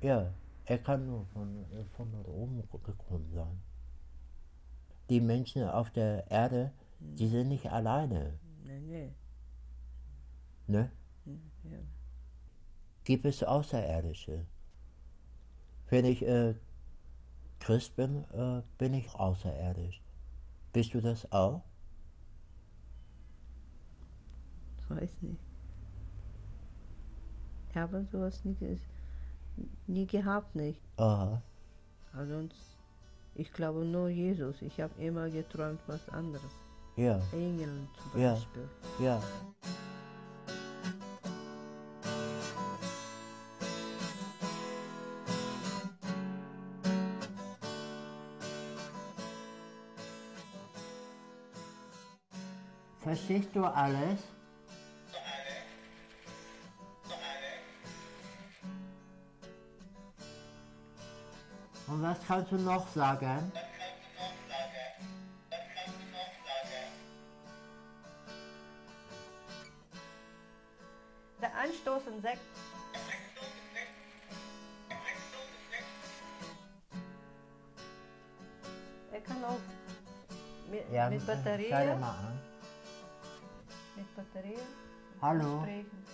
Ja, 0.00 0.32
er 0.66 0.78
kann 0.78 1.06
nur 1.06 1.26
von, 1.26 1.64
äh, 1.72 1.84
von 1.96 2.10
dort 2.12 2.28
oben 2.28 2.62
gekommen 2.82 3.30
sein. 3.32 3.60
Die 5.10 5.20
Menschen 5.20 5.64
auf 5.68 5.90
der 5.90 6.30
Erde, 6.30 6.72
die 7.00 7.26
sind 7.28 7.48
nicht 7.48 7.70
alleine, 7.70 8.38
Nee, 8.64 8.80
nee. 8.80 9.14
ne? 10.66 10.90
Ja. 11.64 11.78
Gibt 13.04 13.24
es 13.26 13.42
Außerirdische. 13.42 14.46
Wenn 15.90 16.04
ich 16.04 16.22
äh, 16.26 16.54
Christ 17.60 17.96
bin, 17.96 18.24
äh, 18.32 18.62
bin 18.78 18.94
ich 18.94 19.14
außerirdisch. 19.14 20.02
Bist 20.72 20.94
du 20.94 21.00
das 21.00 21.30
auch? 21.30 21.62
Weiß 24.88 25.22
nicht. 25.22 25.40
Ich 27.70 27.76
habe 27.76 28.06
sowas 28.12 28.44
nie, 28.44 28.78
nie 29.86 30.06
gehabt, 30.06 30.54
nicht. 30.54 30.80
Aha. 30.96 31.42
Also 32.12 32.48
ich 33.34 33.52
glaube 33.52 33.84
nur 33.84 34.08
Jesus. 34.08 34.62
Ich 34.62 34.80
habe 34.80 35.02
immer 35.02 35.28
geträumt 35.28 35.80
was 35.86 36.08
anderes. 36.10 36.52
Ja, 36.96 37.20
Engeln 37.32 37.88
zum 38.12 38.20
Ja. 38.20 38.34
Beispiel. 38.34 38.68
ja. 39.00 39.20
Verstehst 53.26 53.56
du 53.56 53.64
alles? 53.64 54.18
Und 61.86 62.02
was 62.02 62.18
kannst 62.28 62.52
du 62.52 62.56
noch 62.56 62.86
sagen? 62.88 63.50
Der 71.40 71.56
Anstoßen 71.56 72.20
Sekt. 72.20 72.40
Er 79.12 79.20
kann 79.22 79.44
auch 79.44 79.58
mit, 80.70 80.92
Ja, 80.92 81.08
mit 81.08 81.26
Batterie, 81.26 81.72
Achtereen. 84.34 84.58
Hallo. 85.22 85.60
Spreken. 85.60 86.04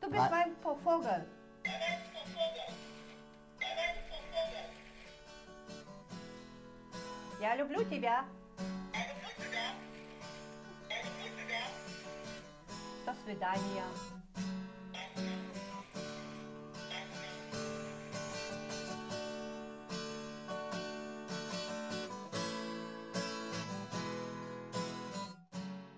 Du 0.00 0.10
bist 0.10 0.30
mein 0.30 0.56
Vogel. 0.62 1.26
Я 7.38 7.56
люблю 7.56 7.84
тебя. 7.84 8.24
До 13.04 13.14
свидания. 13.24 14.15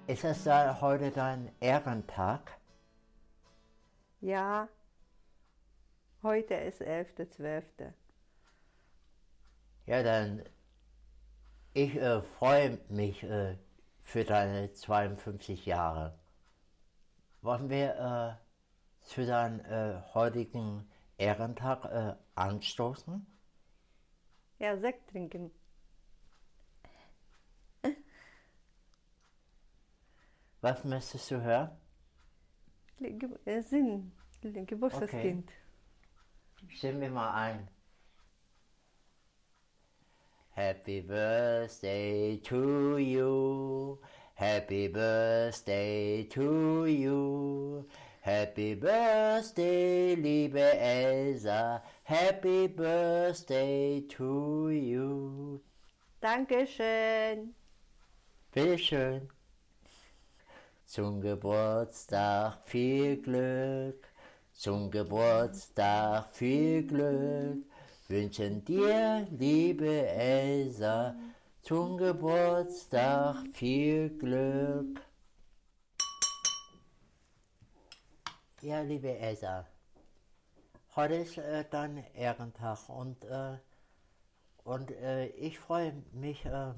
Ist 0.08 0.24
das 0.24 0.42
da 0.42 0.80
heute 0.80 1.10
dein 1.10 1.52
Ehrentag? 1.60 2.58
Ja, 4.22 4.66
heute 6.22 6.54
ist 6.54 6.80
11.12. 6.80 7.92
Ja, 9.84 10.02
dann, 10.02 10.44
ich 11.74 11.94
äh, 11.94 12.22
freue 12.22 12.78
mich 12.88 13.22
äh, 13.22 13.58
für 14.02 14.24
deine 14.24 14.72
52 14.72 15.66
Jahre. 15.66 16.18
Wollen 17.42 17.68
wir 17.68 18.40
äh, 18.40 19.04
zu 19.04 19.26
deinem 19.26 19.60
äh, 19.60 20.00
heutigen 20.14 20.90
Ehrentag 21.18 21.84
äh, 21.84 22.14
anstoßen? 22.34 23.26
Ja, 24.58 24.78
Sekt 24.78 25.10
trinken. 25.10 25.50
Was 30.60 30.84
möchtest 30.84 31.30
du 31.30 31.40
hören? 31.42 31.70
Äh, 33.44 33.62
Sinn, 33.62 34.12
Geburtstagskind. 34.42 35.50
Stimmen 36.68 37.00
wir 37.00 37.10
mal 37.10 37.32
ein. 37.34 37.68
Happy 40.50 41.00
birthday 41.00 42.40
to 42.42 42.98
you. 42.98 43.98
Happy 44.34 44.88
birthday 44.88 46.28
to 46.28 46.86
you. 46.86 47.84
Happy 48.28 48.74
Birthday, 48.74 50.14
liebe 50.14 50.60
Elsa. 50.60 51.82
Happy 52.04 52.68
Birthday 52.68 54.02
to 54.06 54.68
you. 54.68 55.60
Dankeschön. 56.20 57.54
Bitteschön. 58.52 59.30
Zum 60.88 61.20
Geburtstag 61.20 62.62
viel 62.64 63.20
Glück. 63.20 64.08
Zum 64.54 64.90
Geburtstag 64.90 66.34
viel 66.34 66.86
Glück. 66.86 67.66
Wünschen 68.08 68.64
dir, 68.64 69.26
liebe 69.30 70.08
Elsa, 70.08 71.14
zum 71.60 71.98
Geburtstag 71.98 73.36
viel 73.52 74.16
Glück. 74.16 74.98
Ja, 78.62 78.80
liebe 78.80 79.14
Elsa, 79.18 79.66
heute 80.96 81.16
ist 81.16 81.36
äh, 81.36 81.66
dein 81.70 82.02
Ehrentag 82.14 82.88
und, 82.88 83.26
äh, 83.26 83.58
und 84.64 84.90
äh, 84.92 85.26
ich 85.26 85.58
freue 85.58 85.92
mich 86.12 86.46
äh, 86.46 86.72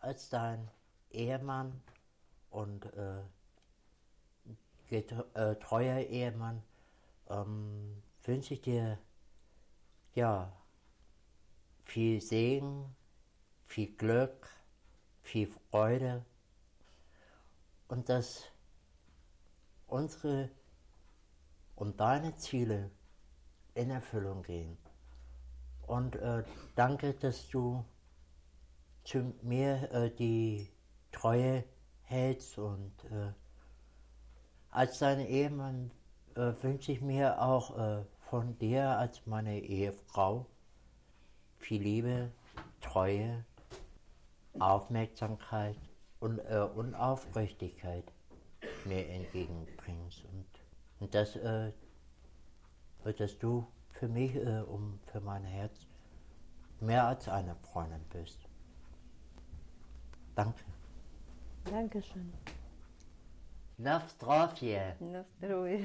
als 0.00 0.28
dein 0.28 0.68
Ehemann 1.10 1.80
und 2.50 2.86
äh, 2.94 3.22
getr- 4.90 5.34
äh, 5.34 5.56
treuer 5.56 6.00
Ehemann 6.00 6.62
ähm, 7.28 8.02
wünsche 8.24 8.54
ich 8.54 8.62
dir 8.62 8.98
ja 10.14 10.52
viel 11.84 12.20
Segen, 12.20 12.94
viel 13.66 13.94
Glück, 13.96 14.48
viel 15.22 15.46
Freude 15.70 16.24
und 17.88 18.08
dass 18.08 18.44
unsere 19.86 20.50
und 21.76 22.00
deine 22.00 22.34
Ziele 22.36 22.90
in 23.74 23.90
Erfüllung 23.90 24.42
gehen. 24.42 24.76
Und 25.86 26.16
äh, 26.16 26.44
danke, 26.74 27.14
dass 27.14 27.48
du 27.48 27.84
zu 29.04 29.32
mir 29.42 29.90
äh, 29.92 30.10
die 30.10 30.68
Treue 31.12 31.64
hältst 32.08 32.58
und 32.58 32.92
äh, 33.10 33.32
als 34.70 34.98
dein 34.98 35.20
Ehemann 35.20 35.90
äh, 36.34 36.52
wünsche 36.62 36.92
ich 36.92 37.00
mir 37.00 37.40
auch 37.42 37.78
äh, 37.78 38.04
von 38.30 38.58
dir 38.58 38.98
als 38.98 39.26
meine 39.26 39.60
Ehefrau 39.60 40.46
viel 41.58 41.82
Liebe, 41.82 42.30
Treue, 42.80 43.44
Aufmerksamkeit 44.58 45.76
und, 46.20 46.38
äh, 46.38 46.66
und 46.74 46.94
Aufrichtigkeit 46.94 48.04
mir 48.84 49.08
entgegenbringst. 49.08 50.24
Und, 50.24 50.46
und 51.00 51.14
dass, 51.14 51.36
äh, 51.36 51.72
dass 53.04 53.38
du 53.38 53.66
für 53.90 54.08
mich 54.08 54.34
äh, 54.34 54.60
und 54.62 55.00
für 55.06 55.20
mein 55.20 55.44
Herz 55.44 55.86
mehr 56.80 57.06
als 57.06 57.28
eine 57.28 57.56
Freundin 57.56 58.04
bist. 58.12 58.38
Danke. 60.34 60.64
Dankeschön. 61.70 62.32
Na 63.78 64.00
zdrowie. 64.08 64.80
Na 65.00 65.24
zdrowie. 65.24 65.84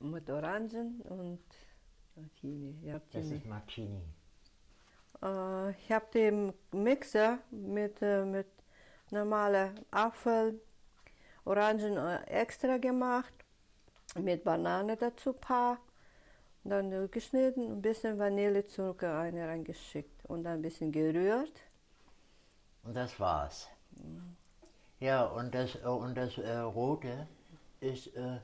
Mit 0.00 0.28
Orangen 0.30 1.00
und 1.08 1.40
Martini. 2.16 2.74
Ja, 2.82 2.94
Das 2.94 3.02
Martini. 3.14 3.36
ist 3.36 3.46
Martini. 3.46 4.02
Äh, 5.22 5.70
ich 5.70 5.92
habe 5.92 6.06
den 6.12 6.52
Mixer 6.72 7.38
mit, 7.50 8.02
äh, 8.02 8.24
mit 8.24 8.46
normaler 9.10 9.72
Apfel, 9.90 10.60
Orangen 11.44 11.96
äh, 11.96 12.22
extra 12.24 12.76
gemacht, 12.78 13.32
mit 14.18 14.44
Banane 14.44 14.96
dazu 14.96 15.32
paar, 15.32 15.78
dann 16.64 17.10
geschnitten, 17.10 17.72
ein 17.72 17.82
bisschen 17.82 18.18
Vanillezucker 18.18 19.14
rein- 19.14 19.38
reingeschickt 19.38 20.26
und 20.26 20.42
dann 20.44 20.54
ein 20.54 20.62
bisschen 20.62 20.90
gerührt. 20.92 21.62
Und 22.86 22.94
das 22.94 23.18
war's. 23.18 23.68
Ja, 25.00 25.24
und 25.24 25.54
das, 25.54 25.74
äh, 25.74 25.86
und 25.86 26.14
das 26.14 26.38
äh, 26.38 26.56
Rote 26.58 27.26
ist, 27.80 28.14
äh, 28.16 28.38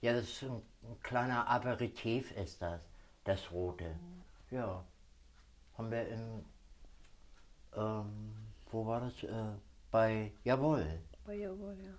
ja, 0.00 0.12
das 0.14 0.24
ist 0.24 0.42
ein, 0.44 0.62
ein 0.82 1.00
kleiner 1.02 1.46
Aperitif 1.46 2.32
ist 2.36 2.60
das, 2.62 2.80
das 3.24 3.52
Rote. 3.52 3.94
Ja, 4.50 4.82
haben 5.76 5.90
wir 5.90 6.08
in, 6.08 6.44
ähm, 7.76 8.34
wo 8.70 8.86
war 8.86 9.00
das, 9.00 9.22
äh, 9.22 9.52
bei, 9.90 10.32
jawohl, 10.44 10.86
Oh, 11.26 11.30
jawohl, 11.30 11.76
ja. 11.84 11.92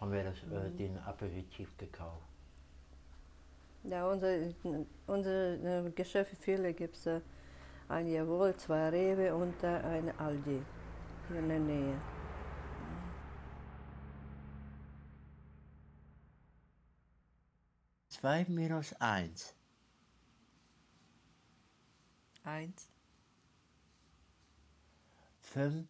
haben 0.00 0.12
wir 0.12 0.24
das, 0.24 0.36
äh, 0.52 0.70
den 0.76 0.98
Aperitif 0.98 1.76
gekauft. 1.78 2.22
Ja, 3.84 4.06
unser, 4.06 4.28
unsere 5.06 5.86
äh, 5.86 5.90
Geschäfte, 5.90 6.36
viele 6.36 6.72
gibt 6.74 6.96
es 6.96 7.22
ein 7.94 8.08
Jawohl, 8.08 8.56
zwei 8.56 8.88
Rewe 8.88 9.34
und 9.34 9.62
äh, 9.62 9.66
eine 9.66 10.18
Aldi 10.18 10.60
hier 11.28 11.38
in 11.38 11.48
der 11.48 11.60
Nähe. 11.60 12.00
Zwei 18.08 18.44
minus 18.48 18.92
eins. 19.00 19.54
Eins, 22.42 22.90
Fünf 25.40 25.86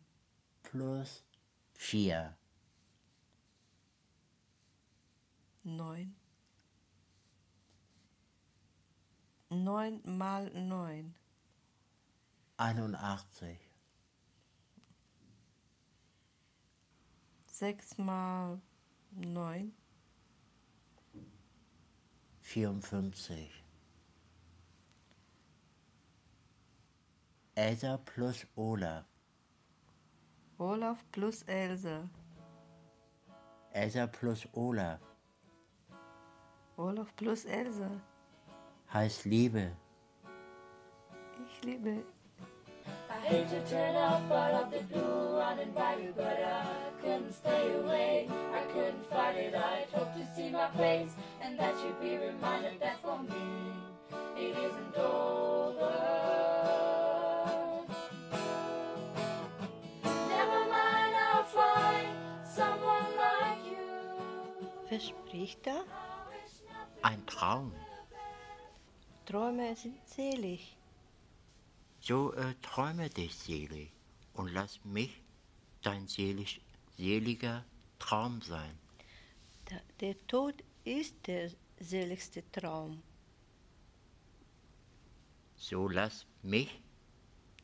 plus 0.62 1.24
vier. 1.72 2.36
neun. 5.64 6.14
Neun 9.50 10.00
mal 10.04 10.50
neun. 10.50 11.14
81. 12.56 13.58
Sechs 17.46 17.98
mal 17.98 18.60
neun. 19.10 19.72
54. 22.40 23.64
Elsa 27.56 27.96
plus 27.98 28.46
Olaf. 28.56 29.04
Olaf 30.58 31.04
plus 31.12 31.42
Else. 31.42 32.08
Elsa 33.72 34.06
plus 34.06 34.46
Olaf 34.52 35.00
Olaf 36.76 37.14
plus 37.16 37.44
Else. 37.44 38.00
heißt 38.92 39.24
Liebe. 39.24 39.76
Ich 41.46 41.62
liebe. 41.64 42.04
I 43.24 43.26
hate 43.26 43.48
to 43.48 43.60
turn 43.70 43.96
up 43.96 44.30
out 44.30 44.64
of 44.64 44.70
the 44.70 44.80
blue, 44.80 45.40
you, 46.02 46.12
but 46.14 46.38
I 46.44 46.66
couldn't 47.00 47.32
stay 47.32 47.72
away. 47.72 48.28
I 48.52 48.60
couldn't 48.70 49.06
fight 49.08 49.36
it. 49.36 49.54
I'd 49.54 49.86
hope 49.94 50.12
to 50.12 50.26
see 50.36 50.50
my 50.50 50.68
face, 50.72 51.12
and 51.40 51.58
that 51.58 51.74
you'd 51.82 51.98
be 52.02 52.18
reminded 52.18 52.78
that 52.80 53.00
for 53.00 53.18
me 53.22 53.72
it 54.36 54.58
isn't 54.58 54.96
over. 54.98 55.94
Never 60.04 60.60
mind, 60.76 61.14
I'll 61.16 61.44
find 61.44 62.08
someone 62.44 63.08
like 63.16 63.64
you. 63.64 64.68
Wer 64.90 65.00
spricht 65.00 65.66
da? 65.66 65.82
Ein 67.00 67.24
Traum. 67.24 67.72
Träume 69.24 69.74
sind 69.76 69.96
selig. 70.06 70.76
So 72.06 72.34
äh, 72.34 72.54
träume 72.60 73.08
dich 73.08 73.34
selig 73.34 73.90
und 74.34 74.52
lass 74.52 74.78
mich 74.84 75.22
dein 75.80 76.06
selig, 76.06 76.60
seliger 76.98 77.64
Traum 77.98 78.42
sein. 78.42 78.78
Der, 80.00 80.14
Tod 80.26 80.54
ist 80.84 81.14
der 81.26 81.50
seligste 81.80 82.42
Traum. 82.52 83.02
So 85.56 85.88
lass 85.88 86.26
mich 86.42 86.78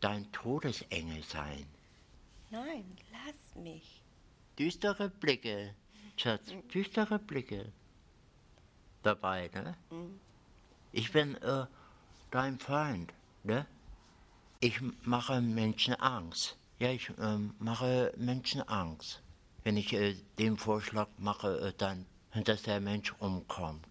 dein 0.00 0.32
Todesengel 0.32 1.22
sein. 1.22 1.66
Nein, 2.48 2.96
lass 3.12 3.62
mich. 3.62 4.02
Düstere 4.58 5.10
Blicke, 5.10 5.74
Schatz, 6.16 6.46
düstere 6.72 7.18
Blicke 7.18 7.70
dabei, 9.02 9.50
ne? 9.52 9.76
Ich 10.92 11.12
bin 11.12 11.34
äh, 11.42 11.66
dein 12.30 12.58
Feind, 12.58 13.12
ne? 13.44 13.66
Ich 14.62 14.78
mache 15.06 15.40
Menschen 15.40 15.94
Angst. 15.94 16.58
Ja, 16.78 16.90
ich 16.90 17.10
ähm, 17.18 17.54
mache 17.58 18.12
Menschen 18.18 18.60
Angst. 18.68 19.22
Wenn 19.64 19.78
ich 19.78 19.90
äh, 19.94 20.14
den 20.38 20.58
Vorschlag 20.58 21.08
mache, 21.16 21.68
äh, 21.68 21.72
dann, 21.78 22.04
dass 22.44 22.64
der 22.64 22.78
Mensch 22.78 23.14
umkommt. 23.20 23.88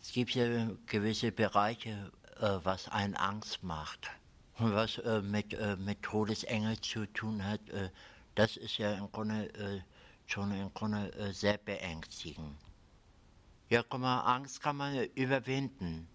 Es 0.00 0.12
gibt 0.12 0.30
ja 0.30 0.70
gewisse 0.86 1.32
Bereiche, 1.32 2.10
äh, 2.40 2.58
was 2.62 2.88
einen 2.88 3.14
Angst 3.14 3.62
macht. 3.62 4.10
Und 4.58 4.74
was 4.74 4.96
äh, 4.98 5.20
mit, 5.20 5.52
äh, 5.52 5.76
mit 5.76 6.00
Todesengel 6.02 6.80
zu 6.80 7.04
tun 7.12 7.44
hat, 7.44 7.68
äh, 7.68 7.90
das 8.36 8.56
ist 8.56 8.78
ja 8.78 8.94
im 8.94 9.12
Grunde 9.12 9.52
äh, 9.54 9.82
schon 10.24 10.50
im 10.52 10.72
Grunde 10.72 11.12
äh, 11.12 11.30
sehr 11.34 11.58
beängstigend. 11.58 12.56
Ja, 13.68 13.82
guck 13.82 14.00
mal, 14.00 14.20
Angst 14.20 14.62
kann 14.62 14.76
man 14.76 14.94
überwinden. 15.14 16.08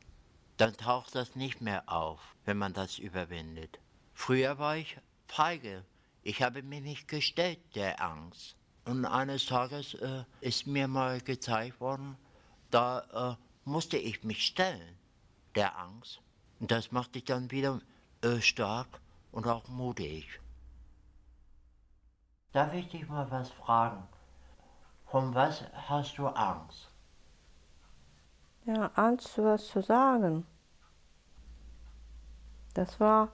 Dann 0.60 0.76
taucht 0.76 1.16
das 1.16 1.38
nicht 1.38 1.62
mehr 1.62 1.84
auf, 1.88 2.20
wenn 2.44 2.58
man 2.58 2.74
das 2.74 3.00
überwindet. 3.00 3.80
Früher 4.14 4.60
war 4.60 4.76
ich 4.76 4.98
feige. 5.26 5.86
Ich 6.22 6.42
habe 6.42 6.64
mich 6.64 6.82
nicht 6.82 7.08
gestellt 7.08 7.60
der 7.76 8.04
Angst. 8.04 8.58
Und 8.84 9.06
eines 9.06 9.46
Tages 9.46 9.94
äh, 9.94 10.26
ist 10.42 10.68
mir 10.68 10.90
mal 10.90 11.22
gezeigt 11.22 11.80
worden, 11.80 12.18
da 12.72 13.38
äh, 13.38 13.44
musste 13.64 13.96
ich 13.96 14.26
mich 14.26 14.46
stellen, 14.46 14.98
der 15.56 15.80
Angst. 15.80 16.20
Und 16.60 16.72
das 16.72 16.92
macht 16.92 17.16
dich 17.16 17.24
dann 17.24 17.52
wieder 17.52 17.80
äh, 18.22 18.42
stark 18.42 19.00
und 19.32 19.48
auch 19.48 19.66
mutig. 19.70 20.42
Darf 22.52 22.74
ich 22.74 22.90
dich 22.90 23.08
mal 23.08 23.32
was 23.32 23.50
fragen? 23.50 24.06
Von 25.06 25.34
was 25.34 25.64
hast 25.88 26.18
du 26.18 26.28
Angst? 26.28 26.89
Ja, 28.70 28.92
Angst, 28.94 29.36
was 29.40 29.66
zu 29.66 29.82
sagen. 29.82 30.46
Das 32.76 33.00
war 33.00 33.30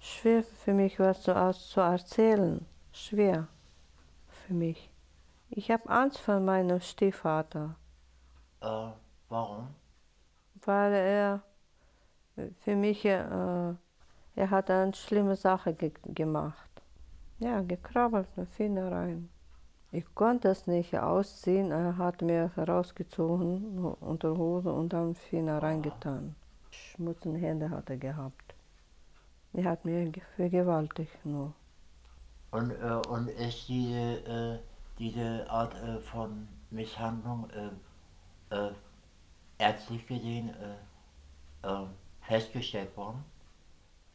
schwer 0.00 0.42
für 0.42 0.74
mich, 0.74 0.98
was 0.98 1.22
zu, 1.22 1.32
zu 1.52 1.80
erzählen. 1.80 2.66
Schwer 2.90 3.46
für 4.26 4.54
mich. 4.54 4.90
Ich 5.50 5.70
habe 5.70 5.88
Angst 5.88 6.18
vor 6.18 6.40
meinem 6.40 6.80
Stiefvater. 6.80 7.76
Äh, 8.60 8.88
warum? 9.28 9.68
Weil 10.64 10.94
er 10.94 11.42
für 12.64 12.74
mich, 12.74 13.04
äh, 13.04 13.22
er 14.34 14.50
hat 14.50 14.68
eine 14.68 14.94
schlimme 14.94 15.36
Sache 15.36 15.74
ge 15.74 15.92
gemacht. 16.02 16.70
Ja, 17.38 17.60
gekrabbelt 17.60 18.36
mit 18.36 18.48
Finger 18.48 18.90
rein. 18.90 19.30
Ich 19.92 20.14
konnte 20.14 20.48
es 20.48 20.66
nicht 20.66 20.98
ausziehen. 20.98 21.70
Er 21.72 21.98
hat 21.98 22.22
mir 22.22 22.50
herausgezogen 22.54 23.78
unter 24.00 24.36
Hose 24.36 24.72
und 24.72 24.92
dann 24.94 25.14
Finger 25.14 25.62
reingetan. 25.62 26.34
Schmutzige 26.70 27.36
Hände 27.36 27.68
hat 27.70 27.90
er 27.90 27.98
gehabt. 27.98 28.54
Er 29.52 29.64
hat 29.64 29.84
mir 29.84 30.10
vergewaltigt 30.36 31.24
nur. 31.24 31.52
Und, 32.50 32.70
äh, 32.70 33.08
und 33.08 33.28
ist 33.28 33.68
diese, 33.68 33.98
äh, 34.26 34.58
diese 34.98 35.46
Art 35.50 35.74
äh, 35.74 35.98
von 36.00 36.48
Misshandlung 36.70 37.48
äh, 38.50 38.54
äh, 38.54 38.70
ärztlich 39.58 40.06
gesehen 40.06 40.50
äh, 41.62 41.68
festgestellt 42.22 42.96
worden? 42.96 43.24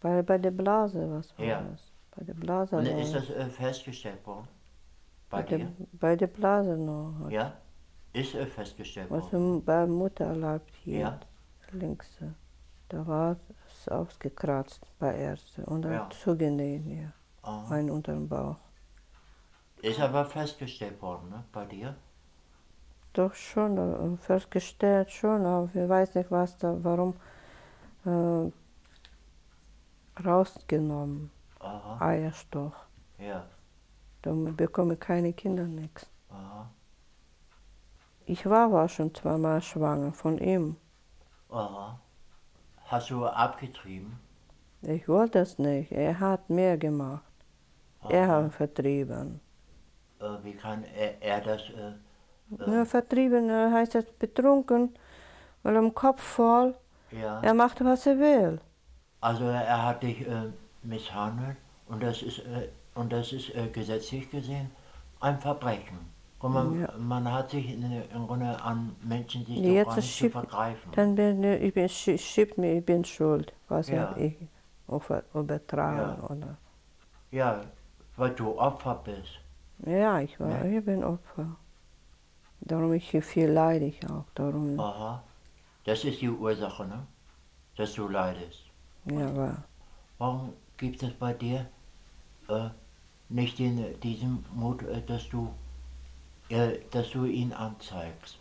Bei, 0.02 0.22
bei 0.22 0.38
der 0.38 0.52
Blase, 0.52 1.10
was 1.12 1.38
war 1.38 1.46
Ja. 1.46 1.62
das? 1.62 1.92
Bei 2.16 2.24
der 2.24 2.34
Blase. 2.34 2.76
Und 2.76 2.86
ist 2.86 3.14
das 3.16 3.26
festgestellt 3.56 4.26
worden? 4.26 4.48
Bei, 5.34 5.42
bei, 5.42 5.48
der, 5.50 5.58
dir? 5.58 5.74
bei 5.94 6.16
der 6.16 6.28
Blase 6.28 6.78
nur. 6.78 7.18
hat- 7.26 7.32
Ja? 7.32 7.54
Ist 8.14 8.36
äh, 8.36 8.46
festgestellt 8.46 9.10
Was 9.10 9.24
worden? 9.34 9.56
im- 9.56 9.66
bei 9.66 9.88
Mutterleib 9.88 10.62
hier, 10.84 11.00
Ja. 11.00 11.20
links, 11.72 12.20
da 12.90 13.08
war 13.08 13.38
es 13.68 13.88
ausgekratzt 13.88 14.86
bei 15.00 15.16
Ärzten 15.18 15.64
und 15.64 15.82
dann 15.82 15.94
Ja. 15.94 16.10
zugenäht 16.12 16.84
hier, 16.84 17.12
Aha. 17.42 17.74
ein 17.74 17.90
unter 17.90 18.12
dem 18.14 18.28
Bauch. 18.30 18.58
Ist 19.82 20.00
aber 20.00 20.26
festgestellt 20.26 21.02
worden, 21.02 21.30
ne? 21.32 21.44
Bei 21.52 21.66
dir? 21.66 21.96
Doch 23.14 23.34
schon, 23.34 23.78
äh, 23.78 24.18
festgestellt 24.18 25.10
schon, 25.12 25.46
aber 25.46 25.70
ich 25.74 25.90
weiß 25.90 26.14
nicht, 26.16 26.30
was 26.32 26.56
da, 26.60 26.78
warum 26.84 27.16
äh, 28.06 28.52
rausgenommen, 30.24 31.32
Aha. 31.60 31.98
Eierstoch. 32.06 32.76
Ja. 33.18 33.46
Dann 34.24 34.56
bekomme 34.56 34.98
keine 34.98 35.34
Kinder 35.34 35.66
nichts. 35.66 36.08
Aha. 36.30 36.70
Ich 38.26 38.46
war 38.46 38.66
aber 38.68 38.88
schon 38.90 39.14
zweimal 39.14 39.62
schwanger 39.62 40.14
von 40.14 40.38
ihm. 40.40 40.78
Aha. 41.50 42.00
Hast 42.86 43.10
du 43.12 43.26
abgetrieben? 43.26 44.20
Ich 44.82 45.08
wollte 45.08 45.40
es 45.40 45.58
nicht. 45.60 45.92
Er 45.92 46.20
hat 46.20 46.50
mehr 46.50 46.78
gemacht. 46.78 47.24
Er 48.10 48.30
Aha. 48.30 48.44
hat 48.46 48.54
vertrieben. 48.54 49.40
Äh, 50.20 50.26
wie 50.44 50.54
kann 50.56 50.84
er, 50.86 51.22
er 51.22 51.42
das? 51.42 51.62
Äh, 51.70 51.94
Ja, 52.66 52.86
vertrieben 52.86 53.50
äh, 53.50 53.72
heißt 53.72 53.96
das 53.96 54.06
betrunken, 54.20 54.94
weil 55.64 55.76
im 55.76 55.94
Kopf 55.94 56.22
voll. 56.22 56.76
ja. 57.12 57.42
Er 57.42 57.54
macht, 57.54 57.84
was 57.84 58.06
er 58.06 58.20
will. 58.20 58.60
Also 59.22 59.46
er 59.46 59.84
hat 59.84 60.04
dich 60.04 60.28
äh, 60.28 60.52
misshandelt 60.84 61.58
und 61.88 62.04
das 62.04 62.22
ist 62.22 62.40
äh, 62.40 62.70
und 62.96 63.12
das 63.12 63.32
ist 63.34 63.54
äh, 63.56 63.68
gesetzlich 63.68 64.30
gesehen 64.30 64.70
ein 65.20 65.40
Verbrechen. 65.40 66.00
Und 66.40 66.54
man, 66.54 66.82
Ja. 66.82 66.94
man 66.98 67.32
hat 67.32 67.52
sich 67.52 67.70
in, 67.74 67.82
im 68.14 68.28
Grunde 68.28 68.62
an 68.62 68.96
Menschen 69.02 69.46
sich 69.46 69.56
doch 69.56 69.64
Jetzt 69.64 69.96
nicht 69.96 70.08
zu 70.08 70.26
schiebt- 70.26 70.32
vergreifen. 70.34 70.92
Dann 70.94 71.16
bin 71.16 71.42
ich, 71.44 71.74
bin, 71.74 71.88
schi- 71.88 72.18
schiebt 72.18 72.58
mir, 72.58 72.78
ich 72.80 72.86
bin 72.86 73.06
schuld, 73.06 73.54
was 73.70 73.88
Ja. 73.88 74.14
ich 74.18 74.36
über- 74.88 75.24
übertragen. 75.34 76.22
Ja. 76.22 76.30
Oder. 76.30 76.58
Ja, 77.32 77.62
weil 78.18 78.32
du 78.32 78.60
Opfer 78.60 78.96
bist. 79.06 79.40
Ja, 79.86 80.20
ich 80.20 80.38
war, 80.40 80.50
Ja. 80.66 80.78
ich 80.80 80.84
bin 80.86 81.04
Opfer. 81.04 81.56
Darum 82.62 82.94
ich 82.94 83.10
viel 83.24 83.50
leide 83.50 83.86
ich 83.86 84.00
auch. 84.10 84.26
Darum, 84.36 84.80
Aha. 84.80 85.24
Das 85.86 86.04
ist 86.06 86.22
die 86.22 86.30
Ursache, 86.30 86.86
ne? 86.86 87.06
Dass 87.76 87.94
du 87.94 88.08
leidest. 88.08 88.64
ja, 89.06 89.28
aber 89.28 89.64
Warum 90.18 90.54
gibt 90.78 91.02
es 91.04 91.14
bei 91.14 91.34
dir 91.34 91.66
äh, 92.50 92.70
nicht 93.34 93.60
den, 93.60 93.84
diesen 94.02 94.46
Mut, 94.56 94.84
äh, 94.84 95.02
dass 95.06 95.28
du 95.30 95.50
äh, 96.50 96.80
dass 96.92 97.12
du 97.12 97.26
ihn 97.26 97.54
anzeigst? 97.54 98.38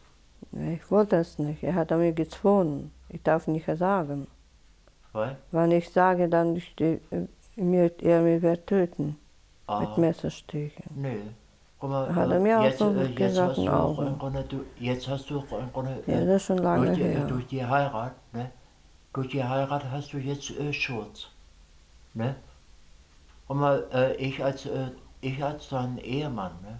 ich 0.52 0.90
wollte 0.90 1.16
es 1.16 1.38
nicht. 1.38 1.62
Er 1.62 1.74
hat 1.74 1.90
mir 1.90 2.12
gezwungen. 2.12 2.92
Ich 3.09 3.22
darf 3.22 3.46
nicht 3.46 3.66
sagen. 3.78 4.26
Weil? 5.12 5.37
Wenn 5.50 5.70
ich 5.72 5.88
sage, 5.90 6.28
dann 6.28 6.57
ich, 6.57 6.74
äh, 6.81 6.98
mir, 7.57 7.90
er 8.02 8.22
mich 8.22 8.42
wird 8.42 8.66
töten. 8.66 9.16
Aha. 9.66 9.81
Mit 9.81 9.98
Messerstichen. 9.98 10.85
Guck 11.78 11.90
mal, 11.90 12.14
Hat 12.14 12.31
er 12.31 12.40
mir 12.40 12.61
auch 12.61 12.64
jetzt, 12.64 12.78
so 12.78 12.92
äh, 12.94 13.05
jetzt 13.07 13.16
gesagt, 13.16 13.57
hast 13.57 13.68
auch 13.68 13.98
im 13.98 14.18
Grunde, 14.18 14.44
du, 14.44 14.64
jetzt 14.78 15.09
hast 15.09 15.31
du 15.31 15.38
auch 15.38 15.59
im 15.59 15.72
Grunde, 15.72 16.02
Ja, 16.07 16.20
das 16.24 16.37
ist 16.37 16.46
schon 16.46 16.59
lange 16.59 16.87
durch, 16.87 16.98
die, 16.98 17.05
her. 17.05 17.26
durch 17.26 17.46
die 17.46 17.64
Heirat, 17.64 18.12
ne? 18.33 18.50
Durch 19.12 19.28
die 19.28 19.44
Heirat 19.44 19.85
hast 19.90 20.12
du 20.12 20.18
jetzt 20.18 20.50
äh, 20.50 20.72
Schutz. 20.72 21.28
Ne? 22.14 22.35
Mal, 23.54 23.86
äh, 23.92 24.16
ich 24.16 24.42
als 24.42 24.66
äh, 24.66 24.90
ich 25.20 25.42
als 25.42 25.68
dein 25.68 25.98
Ehemann, 25.98 26.52
ne? 26.62 26.78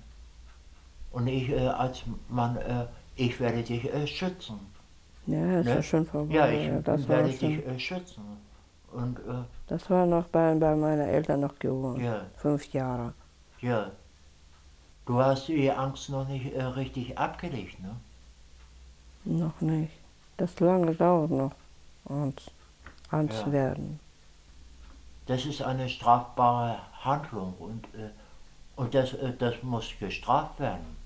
Und 1.13 1.27
ich 1.27 1.49
äh, 1.51 1.67
als 1.69 2.03
Mann, 2.29 2.57
äh, 2.57 2.87
ich 3.17 3.39
werde 3.41 3.63
dich 3.63 3.85
äh, 3.93 4.07
schützen. 4.07 4.59
Ja, 5.27 5.61
ist 5.61 5.67
Ne? 5.67 5.75
ja 5.77 5.83
schon 5.83 6.07
vorbei. 6.07 6.35
Ja, 6.35 6.49
ich 6.51 6.85
das, 6.85 7.03
war 7.09 7.17
werde 7.19 7.33
schon, 7.33 7.49
dich 7.49 7.67
äh, 7.67 7.79
schützen. 7.79 8.23
Und 8.93 9.19
das 9.69 9.89
war 9.89 10.05
noch 10.05 10.25
bei, 10.27 10.55
bei 10.55 10.75
meinen 10.77 11.09
Eltern 11.09 11.41
noch 11.41 11.59
gewohnt. 11.59 12.03
ja, 12.03 12.27
Fünf 12.37 12.71
Jahre. 12.73 13.15
ja. 13.61 13.91
Du 15.05 15.19
hast 15.19 15.49
die 15.49 15.71
Angst 15.71 16.11
noch 16.11 16.29
nicht 16.29 16.53
richtig 16.77 17.19
abgelegt, 17.19 17.81
ne? 17.83 17.91
Noch 19.25 19.61
nicht. 19.61 19.93
Das 20.37 20.59
lange 20.61 20.95
dauert 20.95 21.31
noch, 21.31 21.53
uns 22.05 22.51
ans 23.11 23.35
Ja. 23.47 23.53
werden. 23.53 24.01
Das 25.27 25.45
ist 25.47 25.63
eine 25.63 25.89
strafbare 25.89 26.79
Handlung 27.05 27.55
und, 27.59 27.87
äh, 27.95 28.11
und 28.77 28.95
das, 28.95 29.13
äh, 29.15 29.33
das 29.37 29.63
muss 29.63 29.89
gestraft 29.99 30.59
werden. 30.59 30.97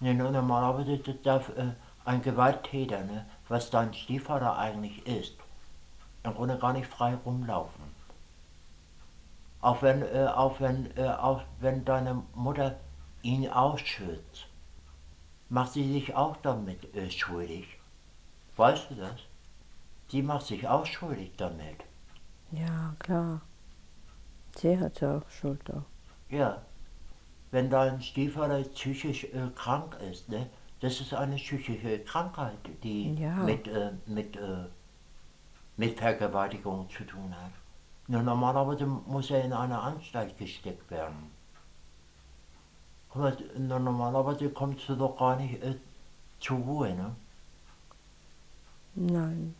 Ne, 0.00 0.14
no- 0.14 0.30
normalerweise 0.30 0.98
darf 1.22 1.48
äh, 1.56 1.72
ein 2.04 2.22
Gewalttäter, 2.22 3.02
ne, 3.04 3.26
was 3.48 3.70
dein 3.70 3.92
Stiefvater 3.94 4.56
eigentlich 4.58 5.06
ist, 5.06 5.34
im 6.22 6.34
Grunde 6.34 6.58
gar 6.58 6.72
nicht 6.72 6.86
frei 6.86 7.14
rumlaufen. 7.24 7.82
Auch 9.60 9.82
wenn, 9.82 10.02
äh, 10.02 10.26
auch 10.34 10.60
wenn, 10.60 10.96
äh, 10.96 11.08
auch 11.08 11.42
wenn 11.60 11.84
deine 11.84 12.22
Mutter 12.34 12.76
ihn 13.22 13.48
ausschützt, 13.48 14.46
macht 15.48 15.72
sie 15.72 15.92
sich 15.92 16.14
auch 16.14 16.36
damit 16.42 16.94
äh, 16.94 17.10
schuldig. 17.10 17.66
Weißt 18.56 18.90
du 18.90 18.94
das? 18.96 19.20
Sie 20.08 20.22
macht 20.22 20.46
sich 20.46 20.68
auch 20.68 20.86
schuldig 20.86 21.32
damit. 21.36 21.87
Ja, 22.52 22.94
klar. 22.98 23.40
Sie 24.56 24.78
hat 24.78 25.00
ja 25.00 25.18
auch 25.18 25.30
Schuld 25.30 25.70
auch. 25.70 25.84
Ja, 26.30 26.62
wenn 27.50 27.70
dein 27.70 28.02
Stiefvater 28.02 28.62
psychisch 28.62 29.24
äh, 29.24 29.50
krank 29.54 29.96
ist, 30.10 30.28
ne, 30.28 30.48
das 30.80 31.00
ist 31.00 31.14
eine 31.14 31.36
psychische 31.36 32.00
Krankheit, 32.00 32.58
die 32.82 33.14
Ja. 33.14 33.34
mit, 33.44 33.66
äh, 33.68 33.92
mit, 34.06 34.36
äh, 34.36 34.64
mit 35.76 35.98
Vergewaltigung 35.98 36.88
zu 36.90 37.04
tun 37.04 37.34
hat. 37.34 37.52
Nur 38.06 38.22
normalerweise 38.22 38.86
muss 38.86 39.30
er 39.30 39.44
in 39.44 39.52
eine 39.52 39.78
Anstalt 39.78 40.36
gesteckt 40.38 40.90
werden. 40.90 41.30
Nur 43.14 43.78
normalerweise 43.78 44.50
kommst 44.50 44.88
du 44.88 44.96
doch 44.96 45.16
gar 45.16 45.36
nicht 45.36 45.62
äh, 45.62 45.76
zur 46.40 46.58
Ruhe, 46.58 46.94
ne? 46.94 47.14
Nein. 48.94 49.54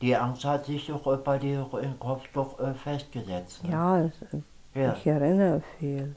Die 0.00 0.14
Angst 0.16 0.44
hat 0.44 0.66
sich 0.66 0.86
doch 0.86 1.06
äh, 1.12 1.16
bei 1.16 1.38
dir 1.38 1.68
im 1.82 1.98
Kopf 1.98 2.24
doch 2.32 2.58
äh, 2.60 2.74
festgesetzt. 2.74 3.64
Ne? 3.64 3.72
Ja, 3.72 4.00
es, 4.00 4.12
ja. 4.74 4.94
ich 4.94 5.06
erinnere 5.06 5.62
viel. 5.78 6.14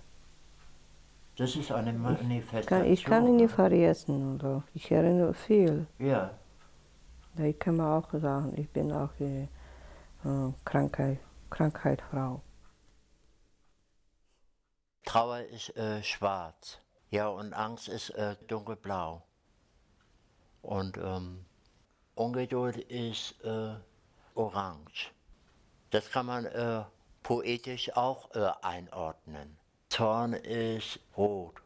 Das 1.38 1.56
ist 1.56 1.72
eine 1.72 1.94
Manifestation. 1.94 2.82
Kann, 2.82 2.86
ich 2.86 3.04
kann 3.04 3.28
ihn 3.28 3.38
nicht 3.38 3.54
vergessen. 3.54 4.36
Oder? 4.36 4.64
Ich 4.74 4.92
erinnere 4.92 5.34
viel. 5.34 5.88
Ja, 5.98 6.32
Ja, 7.38 7.46
Ich 7.46 7.58
kann 7.58 7.78
mir 7.78 7.88
auch 7.88 8.08
sagen, 8.14 8.54
ich 8.58 8.70
bin 8.70 8.92
auch 8.92 9.10
die 9.20 9.48
äh, 10.26 10.54
Krankheit, 10.66 11.20
Krankheitfrau. 11.50 12.42
Trauer 15.06 15.40
ist 15.40 15.76
äh, 15.76 16.04
schwarz. 16.04 16.80
Ja, 17.10 17.30
und 17.30 17.54
Angst 17.54 17.90
ist 17.90 18.12
äh, 18.12 18.36
dunkelblau. 18.48 19.24
Und 20.62 20.98
ähm, 20.98 21.46
Ungeduld 22.16 22.78
ist 22.78 23.36
äh, 23.44 23.76
orange. 24.36 25.12
Das 25.92 26.10
kann 26.10 26.26
man 26.26 26.46
äh, 26.46 26.84
poetisch 27.24 27.96
auch 27.96 28.34
äh, 28.36 28.52
einordnen. 28.62 29.58
Zorn 29.90 30.34
ist 30.34 31.00
rot. 31.18 31.62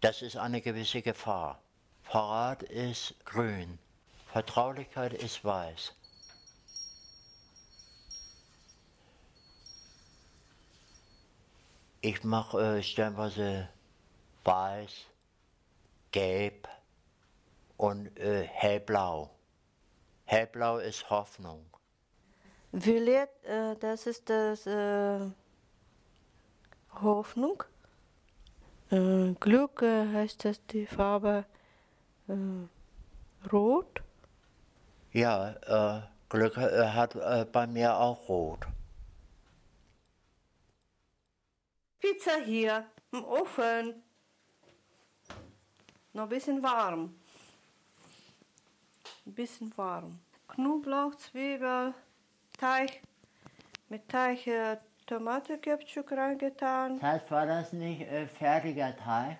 Das 0.00 0.22
ist 0.22 0.36
eine 0.36 0.60
gewisse 0.60 1.02
Gefahr. 1.02 1.60
Verrat 2.02 2.62
ist 2.62 3.14
grün. 3.24 3.78
Vertraulichkeit 4.32 5.12
ist 5.12 5.44
weiß. 5.44 5.94
Ich 12.00 12.24
mache 12.24 12.78
äh, 12.78 12.82
stellenweise 12.82 13.68
weiß, 14.42 15.06
gelb 16.10 16.68
und 17.76 18.18
äh, 18.18 18.44
hellblau. 18.44 19.30
Hellblau 20.24 20.78
ist 20.78 21.08
Hoffnung. 21.10 21.66
Violett, 22.72 23.30
äh, 23.44 23.76
das 23.76 24.06
ist 24.06 24.30
das 24.30 24.66
äh, 24.66 25.20
Hoffnung. 27.02 27.64
Äh, 28.90 29.32
Glück 29.40 29.82
äh, 29.82 30.06
heißt 30.12 30.44
das 30.44 30.64
die 30.66 30.86
Farbe 30.86 31.44
äh, 32.28 33.48
Rot. 33.52 34.02
Ja, 35.12 35.50
äh, 35.50 36.02
Glück 36.28 36.56
äh, 36.56 36.88
hat 36.88 37.14
äh, 37.14 37.44
bei 37.50 37.66
mir 37.66 37.96
auch 37.96 38.28
rot. 38.28 38.66
Pizza 42.00 42.38
hier 42.44 42.86
im 43.12 43.24
Ofen. 43.24 44.02
Noch 46.14 46.24
ein 46.24 46.28
bisschen 46.28 46.62
warm. 46.62 47.14
Ein 49.26 49.34
bisschen 49.34 49.76
warm. 49.76 50.18
Knoblauch, 50.48 51.14
Zwiebel, 51.16 51.94
Teig. 52.58 53.00
Mit 53.88 54.08
Teig 54.08 54.46
äh, 54.46 54.76
Tomatenketchup 55.06 56.10
reingetan. 56.12 56.98
Das 57.00 57.30
war 57.30 57.46
das 57.46 57.72
nicht 57.72 58.02
äh, 58.02 58.26
fertiger 58.26 58.96
Teig? 58.96 59.38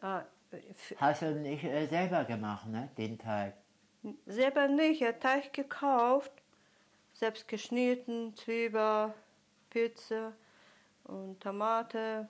Ah, 0.00 0.22
f- 0.50 0.94
Hast 0.98 1.22
du 1.22 1.34
nicht 1.34 1.64
äh, 1.64 1.86
selber 1.86 2.24
gemacht, 2.24 2.66
ne, 2.66 2.88
den 2.96 3.18
Teig? 3.18 3.54
selber 4.26 4.68
nicht, 4.68 5.00
ja, 5.00 5.12
Teig 5.12 5.52
gekauft, 5.52 6.30
selbst 7.12 7.48
geschnitten, 7.48 8.34
Zwiebel, 8.36 9.12
Pizza 9.70 10.32
und 11.04 11.40
Tomate 11.40 12.28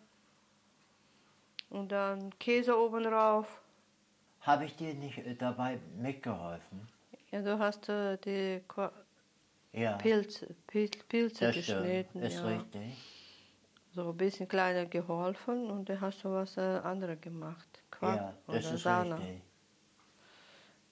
und 1.71 1.93
dann 1.93 2.37
Käse 2.39 2.77
oben 2.77 3.05
drauf. 3.05 3.61
Habe 4.41 4.65
ich 4.65 4.75
dir 4.75 4.95
nicht 4.95 5.19
äh, 5.19 5.35
dabei 5.37 5.79
mitgeholfen? 5.97 6.89
Ja, 7.31 7.43
du 7.43 7.59
hast 7.59 7.89
äh, 7.89 8.17
die 8.19 8.61
Ko- 8.67 8.91
Ja, 9.73 9.99
Pilze, 9.99 10.55
Pil 10.67 10.89
Pilze 11.09 11.47
das 11.47 11.57
stimmt. 11.57 11.57
geschnitten, 11.57 12.23
Ist 12.23 12.43
ja. 12.43 12.49
richtig. 12.49 12.97
so 13.95 14.09
ein 14.11 14.17
bisschen 14.17 14.49
kleiner 14.49 14.87
geholfen 14.87 15.71
und 15.71 15.91
dann 15.91 16.01
hast 16.01 16.25
du 16.25 16.31
was 16.33 16.57
äh, 16.57 16.61
anderes 16.83 17.21
gemacht, 17.21 17.83
Quark 17.91 18.17
Ja, 18.17 18.33
das 18.51 18.65
oder 18.65 18.73
ist 18.73 18.87
Sahne. 18.87 19.15
richtig. 19.15 19.43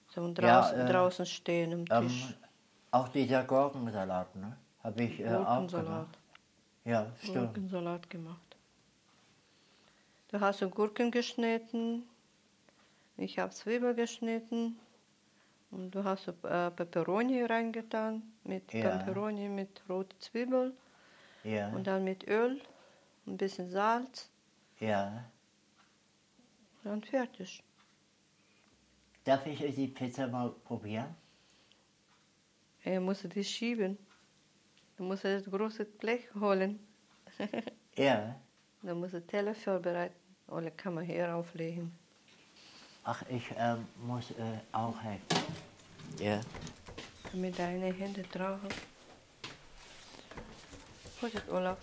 So 0.09 0.21
und 0.21 0.35
Ja, 0.37 0.59
draußen, 0.59 0.79
äh, 0.79 0.85
draußen 0.85 1.25
stehen 1.25 1.73
am 1.73 1.85
Ähm, 1.89 1.99
Tisch. 1.99 2.35
auch 2.91 3.07
dieser 3.09 3.43
Gurkensalat, 3.45 4.35
ne? 4.35 4.57
Habe 4.83 5.03
ich 5.03 5.19
äh, 5.19 5.25
auch 5.29 5.67
Gurkensalat. 5.67 5.85
gemacht. 5.85 6.19
Ja, 6.85 7.07
stimmt. 7.21 7.35
Gurkensalat 7.35 8.09
gemacht. 8.09 8.57
Du 10.29 10.39
hast 10.39 10.61
Gurken 10.71 11.11
geschnitten, 11.11 12.03
ich 13.17 13.39
habe 13.39 13.51
Zwiebel 13.53 13.95
geschnitten 13.95 14.79
und 15.71 15.91
du 15.91 16.03
hast 16.03 16.27
äh, 16.27 16.71
Peperoni 16.71 17.43
reingetan 17.43 18.23
mit 18.43 18.71
Ja. 18.73 18.97
Peperoni 18.97 19.49
mit 19.49 19.81
roter 19.89 20.17
Zwiebel 20.19 20.73
Ja, 21.43 21.69
und 21.69 21.85
dann 21.87 22.03
mit 22.03 22.27
Öl, 22.27 22.61
ein 23.25 23.37
bisschen 23.37 23.69
Salz 23.69 24.29
ja. 24.79 25.23
und 26.83 27.05
fertig. 27.05 27.63
Darf 29.25 29.45
ich 29.45 29.59
die 29.75 29.87
Pizza 29.87 30.27
mal 30.27 30.51
probieren? 30.63 31.13
Er 32.83 33.01
musste 33.01 33.27
die 33.27 33.43
schieben. 33.43 33.97
Du 34.95 35.03
musst 35.03 35.25
das 35.25 35.43
große 35.45 35.85
Blech 35.85 36.33
holen. 36.35 36.79
Ja. 37.97 38.35
Dann 38.83 38.99
musst 38.99 39.15
du 39.15 39.25
Teller 39.25 39.55
vorbereiten 39.55 40.13
oder 40.47 40.69
kann 40.69 40.93
man 40.93 41.03
hier 41.03 41.35
auflegen. 41.35 41.91
Ach, 43.09 43.23
ich 43.29 43.45
ähm, 43.55 43.87
muss 44.05 44.31
äh, 44.31 44.59
auch 44.73 45.01
helfen. 45.01 45.53
Ja. 46.19 46.41
Mit 47.31 47.57
deinen 47.57 47.93
Händen 47.93 48.29
drauf. 48.29 48.59
Vorsicht, 51.17 51.47
Olaf. 51.47 51.77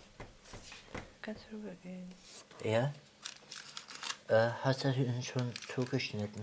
Kannst 1.23 1.45
rübergehen. 1.51 2.13
Ja? 2.63 2.93
Äh, 4.29 4.51
hast 4.63 4.85
du 4.85 4.93
den 4.93 5.23
schon 5.23 5.51
zugeschnitten? 5.75 6.43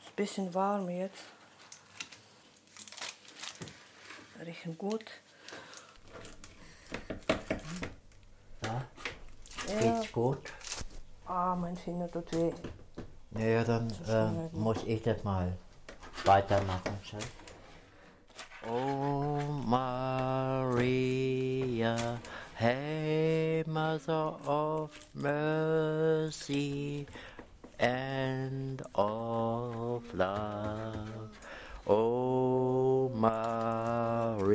Ist 0.00 0.10
ein 0.10 0.14
bisschen 0.14 0.54
warm 0.54 0.88
jetzt. 0.90 1.24
Riechen 4.46 4.78
gut. 4.78 5.10
Ja? 8.62 8.86
Ja. 9.66 9.80
Geht's 9.80 10.12
gut? 10.12 10.52
Mein 11.68 11.76
Finger 11.76 12.10
tut 12.10 12.32
weh. 12.32 12.50
Naja, 13.32 13.62
dann 13.62 13.92
äh, 14.08 14.48
muss 14.56 14.78
ich 14.86 15.02
das 15.02 15.22
mal 15.22 15.52
weitermachen. 16.24 16.98
Schatz. 17.02 17.26
Oh 18.66 19.38
Maria, 19.66 20.78
hey 22.54 23.62
Mother 23.66 24.38
of 24.46 24.92
Mercy 25.12 25.46
and 27.78 28.82
of 28.94 30.04
Love. 30.14 31.28
Oh 31.86 33.10
Maria, 33.14 34.54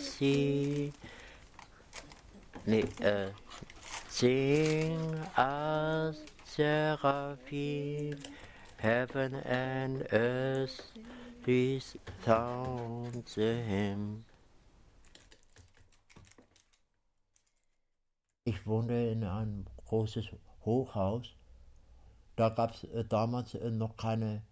Nee, 2.65 2.85
äh, 3.01 3.31
sing 4.07 4.97
as 5.35 6.23
seraphim, 6.45 8.17
heaven 8.77 9.35
and 9.43 10.07
earth 10.13 10.93
resound 11.45 13.27
him. 13.35 14.23
Ich 18.45 18.65
wohnte 18.65 18.93
in 18.93 19.25
einem 19.25 19.65
großes 19.85 20.27
Hochhaus. 20.63 21.35
Da 22.37 22.47
gab 22.47 22.73
es 22.73 22.85
äh, 22.85 23.03
damals 23.03 23.53
äh, 23.55 23.69
noch 23.69 23.97
keine 23.97 24.43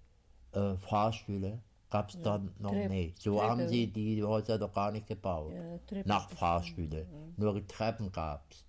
äh, 0.57 0.77
Fahrstühle. 0.77 1.61
Gab 1.89 2.09
es 2.09 2.21
dann 2.21 2.53
noch 2.59 2.73
Trepp- 2.73 2.89
nicht. 2.89 3.21
So 3.21 3.37
Treppe. 3.37 3.47
haben 3.49 3.67
sie 3.67 3.87
die 3.87 4.21
Häuser 4.23 4.57
doch 4.59 4.73
gar 4.73 4.91
nicht 4.91 5.07
gebaut. 5.07 5.53
Ja, 5.53 5.77
Treppe 5.87 6.07
nach 6.07 6.29
Fahrstühle. 6.29 7.07
Nur 7.37 7.65
Treppen 7.67 8.11
gab 8.11 8.45
es. 8.51 8.65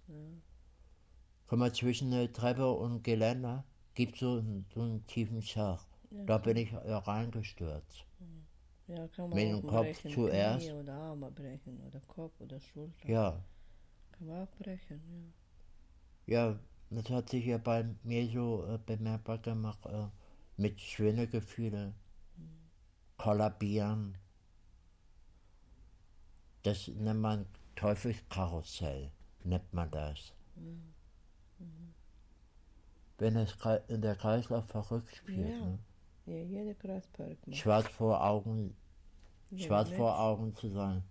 Guck 1.49 1.59
mal, 1.59 1.73
zwischen 1.73 2.11
der 2.11 2.33
Treppe 2.33 2.71
und 2.71 3.03
Geländer 3.03 3.65
gibt 3.95 4.15
es 4.15 4.21
so, 4.21 4.33
einen- 4.39 4.67
so 4.73 4.83
einen 4.83 5.05
tiefen 5.07 5.43
Schach. 5.43 5.85
Da 6.27 6.39
bin 6.39 6.57
ich 6.57 6.73
äh, 6.73 6.77
reingestürzt. 6.93 8.05
Ja, 8.87 9.07
kann 9.09 9.31
Mit 9.31 9.49
dem 9.51 9.63
Kopf 9.67 9.83
brechen. 10.03 10.11
zuerst. 10.11 10.67
Knie 10.69 10.73
oder 10.81 10.95
Arme 10.95 11.31
brechen 11.31 11.81
oder 11.87 12.01
Kopf 12.07 12.41
oder 12.41 12.59
Schulter. 12.61 13.09
Ja, 13.09 13.45
Kann 14.13 14.27
man 14.29 14.43
auch 14.47 14.51
brechen, 14.59 15.33
ja, 16.27 16.59
das 16.91 17.09
hat 17.11 17.29
sich 17.31 17.45
ja 17.47 17.59
bei 17.59 17.85
mir 18.03 18.27
so 18.31 18.65
äh, 18.67 18.79
bemerkbar 18.85 19.39
gemacht, 19.39 19.85
äh, 19.87 20.07
mit 20.59 20.81
Schwindelgefühle, 20.81 21.95
kollabieren. 23.17 24.17
Das 26.63 26.89
nennt 26.89 27.21
man 27.21 27.47
Teufelskarussell, 27.77 29.11
nennt 29.45 29.73
man 29.73 29.91
das. 29.91 30.35
wenn 33.19 33.35
es 33.37 33.57
in 33.89 34.01
der 34.01 34.15
Kreislauf 34.15 34.67
verrückt 34.67 35.15
spielt. 35.17 35.49
Ja. 35.49 35.67
Ne? 35.67 35.79
Ja, 36.27 36.43
jeder 36.43 36.75
macht. 37.47 37.59
Schwarz 37.59 37.89
vor 37.89 38.23
Augen, 38.25 38.77
Ja, 39.51 39.67
schwarz 39.67 39.89
nicht. 39.89 39.97
vor 39.97 40.19
Augen 40.21 40.55
zu 40.55 40.69
sein. 40.69 41.03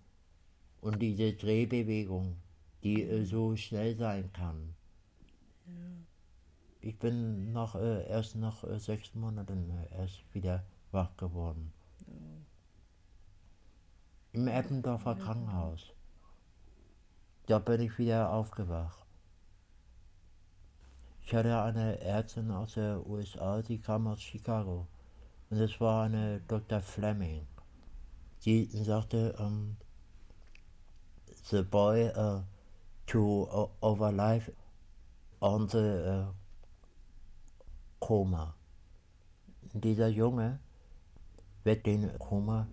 Und 0.79 1.01
diese 1.01 1.33
Drehbewegung, 1.33 2.37
die 2.83 3.03
äh, 3.03 3.25
so 3.25 3.55
schnell 3.55 3.95
sein 3.97 4.31
kann. 4.31 4.73
Ich 6.81 6.97
bin 6.99 7.51
nach, 7.53 7.75
äh, 7.75 8.07
erst 8.07 8.35
nach 8.35 8.63
äh, 8.63 8.79
sechs 8.79 9.13
Monaten 9.15 9.69
äh, 9.69 9.97
erst 9.97 10.23
wieder 10.33 10.63
wach 10.91 11.15
geworden. 11.17 11.73
Im 14.31 14.47
Eppendorfer 14.47 15.15
Krankenhaus. 15.15 15.93
Da 17.47 17.59
bin 17.59 17.81
ich 17.81 17.97
wieder 17.97 18.31
aufgewacht. 18.31 19.05
Ich 21.23 21.33
hatte 21.33 21.61
eine 21.61 21.99
Ärztin 21.99 22.51
aus 22.51 22.75
der 22.75 23.05
USA, 23.05 23.61
die 23.61 23.79
kam 23.79 24.07
aus 24.07 24.21
Chicago. 24.21 24.87
Und 25.49 25.59
das 25.59 25.79
war 25.81 26.03
eine 26.05 26.41
Dr. 26.47 26.79
Fleming. 26.81 27.47
Sie 28.39 28.65
sagte, 28.65 29.33
um, 29.39 29.75
the 31.49 31.63
boy 31.63 32.09
uh, 32.15 32.43
to 33.07 33.47
o- 33.49 33.71
overlive 33.81 34.51
on 35.41 35.67
the 35.67 35.77
uh, 35.77 36.33
Koma. 37.99 38.55
Dieser 39.73 40.07
Junge 40.07 40.59
wird 41.63 41.85
den 41.85 42.17
Koma 42.19 42.67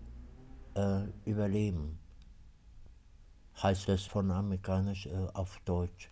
äh, 0.75 1.05
überleben. 1.25 1.99
Heißt 3.62 3.89
das 3.89 4.05
von 4.05 4.31
amerikanisch 4.31 5.07
äh, 5.07 5.29
auf 5.33 5.61
Deutsch. 5.64 6.11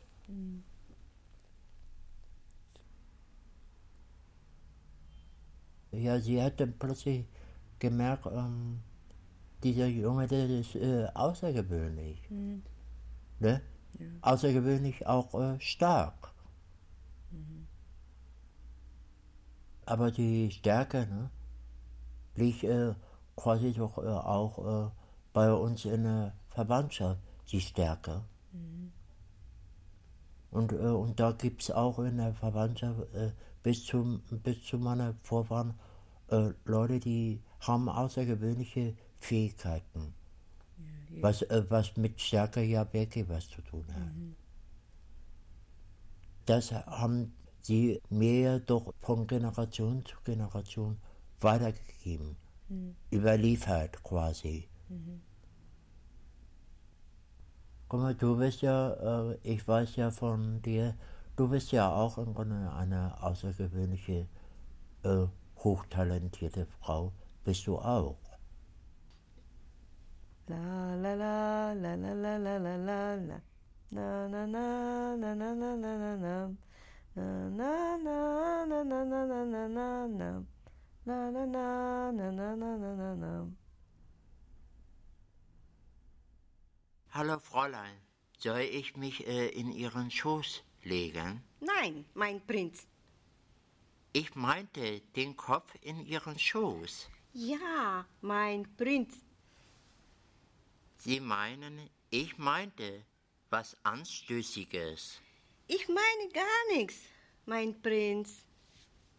Ja, 5.93 6.19
sie 6.21 6.43
hat 6.43 6.59
dann 6.61 6.73
plötzlich 6.79 7.27
gemerkt, 7.79 8.27
ähm, 8.27 8.81
dieser 9.63 9.87
Junge, 9.87 10.27
der 10.27 10.49
ist 10.49 10.75
äh, 10.75 11.07
außergewöhnlich. 11.15 12.19
Ne? 13.41 13.61
Außergewöhnlich 14.23 15.07
auch 15.07 15.35
äh, 15.35 15.61
stark. 15.61 16.32
Aber 19.85 20.11
die 20.11 20.51
Stärke 20.51 21.07
ne, 21.07 21.31
liegt 22.37 22.65
äh, 22.65 22.95
quasi 23.37 23.73
doch 23.73 23.99
äh, 23.99 24.07
auch 24.07 24.87
äh, 24.87 24.91
bei 25.33 25.53
uns 25.53 25.85
in 25.85 26.05
der 26.05 26.35
Verwandtschaft, 26.51 27.21
die 27.51 27.61
Stärke. 27.61 28.23
Und, 30.51 30.73
äh, 30.73 30.77
und 30.77 31.19
da 31.19 31.33
gibt 31.33 31.63
es 31.63 31.71
auch 31.71 31.99
in 31.99 32.19
der 32.19 32.35
Verwandtschaft 32.35 33.01
äh, 33.15 33.33
bis, 33.63 33.87
zum, 33.87 34.23
bis 34.31 34.63
zu 34.65 34.79
meiner 34.79 35.15
Vorfahren 35.23 35.75
äh, 36.29 36.51
Leute, 36.65 37.01
die 37.01 37.41
haben 37.61 37.89
außergewöhnliche 37.89 38.95
Fähigkeiten. 39.17 40.15
Was, 41.21 41.43
äh, 41.43 41.65
was 41.69 41.97
mit 41.97 42.21
Stärke 42.21 42.63
ja 42.63 42.91
wirklich 42.93 43.29
was 43.29 43.49
zu 43.49 43.61
tun 43.63 43.85
hat. 43.89 44.13
Das 46.47 46.73
haben 46.73 47.33
sie 47.63 48.01
mir 48.11 48.61
doch 48.61 48.93
von 49.01 49.27
Generation 49.27 50.05
zu 50.05 50.17
Generation 50.25 50.99
weitergegeben. 51.41 52.37
Überliefert 53.11 54.03
quasi. 54.03 54.69
Guck 57.89 58.01
mal, 58.01 58.15
du 58.15 58.37
bist 58.37 58.63
ja, 58.63 59.31
äh, 59.31 59.39
ich 59.43 59.67
weiß 59.69 59.97
ja 59.97 60.11
von 60.11 60.63
dir, 60.63 60.95
du 61.37 61.49
bist 61.49 61.73
ja 61.73 61.95
auch 61.95 62.17
im 62.17 62.33
Grunde 62.33 62.73
eine 62.73 63.23
außergewöhnliche, 63.23 64.27
äh, 65.03 65.27
hochtalentierte 65.59 66.67
Frau. 66.67 67.13
Bist 67.45 67.67
du 67.67 67.79
auch. 67.79 68.17
La 70.49 70.95
la 70.95 71.15
la 71.15 71.73
la 71.73 71.95
la 71.95 72.15
la 72.15 72.37
la 72.37 72.57
la 72.57 72.77
la 72.77 73.15
la. 73.15 73.41
Na 73.91 74.29
na 74.29 74.47
na 74.47 75.17
na 75.17 75.35
na 75.35 75.55
na 75.55 75.77
na 75.77 76.17
na 76.17 76.51
na. 77.17 77.49
Na 77.51 77.97
na 77.97 78.65
na 78.67 78.85
na 78.85 79.05
na 79.05 79.05
na 79.05 79.25
na 79.25 79.45
na 79.45 79.69
na 79.69 80.07
na. 80.07 80.45
Na 81.05 81.31
na 81.31 81.47
na 81.47 82.13
na 82.13 82.31
na 82.31 82.57
na 82.57 82.77
na 82.77 82.95
na 82.95 83.15
na. 83.15 83.49
Hallo 87.11 87.39
Fräulein, 87.39 87.99
soll 88.39 88.61
ich 88.61 88.97
mich 88.97 89.27
äh, 89.27 89.49
in 89.49 89.71
Ihren 89.73 90.11
Schoß 90.11 90.63
legen? 90.85 91.43
Nein, 91.61 92.07
mein 92.15 92.41
Prinz. 92.47 92.87
Ich 94.15 94.35
meinte 94.35 95.01
den 95.17 95.37
Kopf 95.37 95.75
in 95.83 96.07
Ihren 96.07 96.39
Schoß. 96.39 97.09
Ja, 97.35 98.07
mein 98.21 98.67
Prinz. 98.77 99.15
Sie 100.97 101.21
meinen, 101.21 101.91
ich 102.11 102.39
meinte 102.39 103.05
was 103.51 103.77
Anstößiges. 103.83 105.21
Ich 105.75 105.89
meine 105.89 106.29
gar 106.35 106.77
nichts, 106.77 106.97
mein 107.47 107.81
Prinz. 107.81 108.45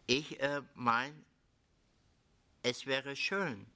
Ich 0.06 0.38
äh, 0.40 0.62
mein, 0.74 1.24
es 2.62 2.86
wäre 2.86 3.16
schön, 3.16 3.66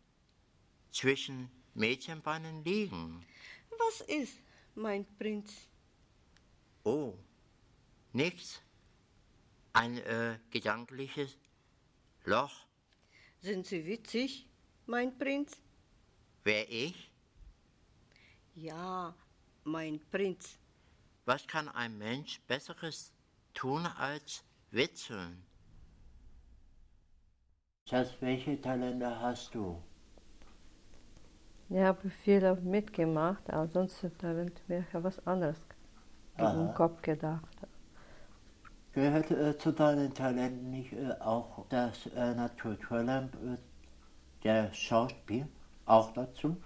zwischen 0.92 1.50
Mädchenbeinen 1.74 2.62
liegen. 2.62 3.26
Was 3.78 4.02
ist, 4.02 4.38
mein 4.76 5.04
Prinz? 5.16 5.52
Oh, 6.84 7.14
nichts. 8.12 8.62
Ein 9.72 9.98
äh, 9.98 10.38
gedankliches 10.50 11.36
Loch. 12.26 12.64
Sind 13.40 13.66
Sie 13.66 13.84
witzig, 13.86 14.46
mein 14.86 15.18
Prinz? 15.18 15.60
Wer 16.44 16.70
ich? 16.70 17.10
Ja, 18.54 19.16
mein 19.64 19.98
Prinz. 20.12 20.60
Was 21.28 21.46
kann 21.46 21.68
ein 21.68 21.98
Mensch 21.98 22.40
Besseres 22.48 23.12
tun 23.52 23.84
als 23.98 24.42
witzeln? 24.70 25.44
Schatz, 27.86 28.16
welche 28.20 28.58
Talente 28.58 29.20
hast 29.20 29.54
du? 29.54 29.78
Ich 31.68 31.76
habe 31.76 32.08
viel 32.08 32.54
mitgemacht, 32.62 33.50
aber 33.50 33.68
sonst 33.68 34.02
habe 34.22 34.46
ich 34.46 34.68
mir 34.68 34.86
was 34.92 35.18
anderes 35.26 35.66
im 36.38 36.44
Aha. 36.44 36.72
Kopf 36.74 37.02
gedacht. 37.02 37.56
Gehört 38.94 39.30
äh, 39.30 39.58
zu 39.58 39.72
deinen 39.72 40.14
Talenten 40.14 40.70
nicht 40.70 40.94
äh, 40.94 41.12
auch 41.20 41.66
das 41.68 42.06
äh, 42.06 42.34
Naturtalent, 42.34 43.34
äh, 43.34 43.58
der 44.44 44.72
Schauspiel, 44.72 45.46
auch 45.84 46.10
dazu? 46.14 46.56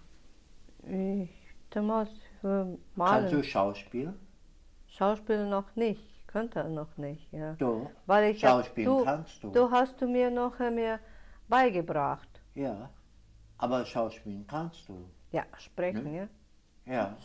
Ich 0.84 1.30
damals 1.70 2.10
für 2.40 2.78
Kannst 3.04 3.32
du 3.32 3.38
Malen, 3.38 3.42
Schauspiel? 3.42 4.14
Schauspiel 4.96 5.46
noch 5.48 5.74
nicht, 5.74 6.02
könnte 6.26 6.64
noch 6.68 6.96
nicht, 6.96 7.32
ja. 7.32 7.54
Du? 7.54 7.88
Weil 8.06 8.30
ich 8.32 8.44
hab- 8.44 8.50
Schauspiel 8.64 8.84
du, 8.84 9.04
kannst 9.04 9.42
du. 9.42 9.50
Du 9.50 9.70
hast 9.70 10.00
du 10.00 10.06
mir 10.06 10.30
noch 10.30 10.58
äh, 10.60 10.70
mir 10.70 11.00
beigebracht. 11.48 12.28
Ja. 12.54 12.90
Aber 13.58 13.84
Schauspielen 13.86 14.46
kannst 14.46 14.88
du. 14.88 15.08
Ja, 15.30 15.44
sprechen, 15.56 16.04
Ne? 16.12 16.28
ja. 16.86 16.92
Ja. 16.94 17.16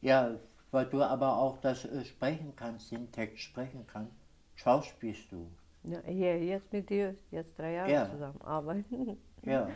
Ja, 0.00 0.34
weil 0.70 0.86
du 0.86 1.02
aber 1.02 1.36
auch 1.38 1.58
das 1.58 1.84
äh, 1.84 2.04
sprechen 2.04 2.52
kannst, 2.56 2.90
den 2.90 3.10
Text 3.12 3.38
sprechen 3.44 3.86
kannst, 3.86 4.12
schauspielst 4.56 5.30
du. 5.30 5.46
ja. 5.84 6.00
Hier, 6.06 6.42
jetzt 6.44 6.72
mit 6.72 6.90
dir, 6.90 7.14
jetzt 7.30 7.56
drei 7.58 7.74
Jahre 7.74 7.92
Ja. 7.92 8.10
zusammenarbeiten. 8.10 9.16
Ja. 9.46 9.68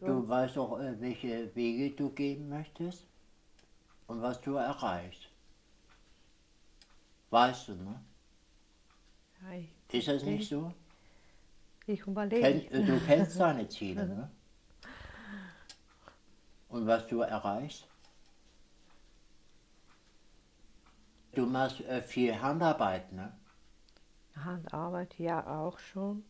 Du 0.00 0.26
weißt 0.26 0.56
auch, 0.58 0.78
äh, 0.80 0.98
welche 1.00 1.54
Wege 1.54 1.94
du 1.94 2.08
gehen 2.10 2.48
möchtest 2.48 3.05
und 4.06 4.22
was 4.22 4.40
du 4.40 4.54
erreichst. 4.56 5.28
Weißt 7.30 7.68
du, 7.68 7.74
ne? 7.74 8.00
Ich, 9.88 9.98
Ist 9.98 10.08
das 10.08 10.22
nicht 10.22 10.48
so? 10.48 10.72
ich 11.86 12.00
überlege. 12.06 12.40
Kenn, 12.40 12.72
äh, 12.72 12.84
du 12.84 13.00
kennst 13.00 13.38
deine 13.40 13.68
Ziele, 13.68 14.06
ne? 14.06 14.30
Und 16.68 16.86
was 16.86 17.06
du 17.06 17.20
erreichst? 17.20 17.86
Du 21.34 21.46
machst 21.46 21.80
äh, 21.82 22.02
viel 22.02 22.40
Handarbeit, 22.40 23.12
ne? 23.12 23.32
Handarbeit, 24.36 25.18
ja, 25.18 25.46
auch 25.46 25.78
schon. 25.78 26.24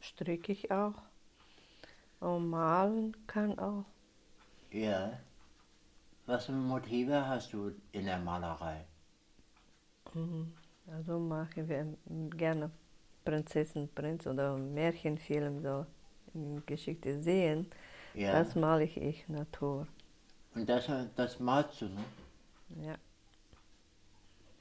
Stricke 0.00 0.52
ich 0.52 0.70
auch. 0.70 0.94
Und 2.20 2.48
malen 2.50 3.16
kann 3.26 3.58
auch. 3.58 3.84
Ja. 4.70 5.18
Was 6.28 6.44
für 6.44 6.52
Motive 6.52 7.26
hast 7.26 7.54
du 7.54 7.72
in 7.90 8.04
der 8.04 8.18
Malerei? 8.18 8.84
Also 10.86 11.18
machen 11.18 11.66
wir 11.66 11.96
gerne 12.36 12.70
Prinzessin, 13.24 13.88
Prinz 13.94 14.26
oder 14.26 14.58
Märchenfilm, 14.58 15.62
so 15.62 15.86
Geschichte 16.66 17.22
sehen. 17.22 17.66
Ja. 18.12 18.32
Das 18.32 18.54
male 18.54 18.84
ich, 18.84 18.98
ich 18.98 19.26
Natur. 19.28 19.86
Und 20.54 20.68
das, 20.68 20.90
das 21.16 21.40
malst 21.40 21.80
du, 21.80 21.86
ne? 21.86 22.04
Ja. 22.82 22.98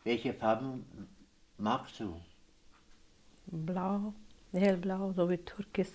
Welche 0.06 0.34
Farben 0.34 0.86
magst 1.58 2.00
du? 2.00 2.16
Blau, 3.48 4.14
hellblau, 4.54 5.12
so 5.12 5.30
wie 5.30 5.38
Türkis. 5.38 5.92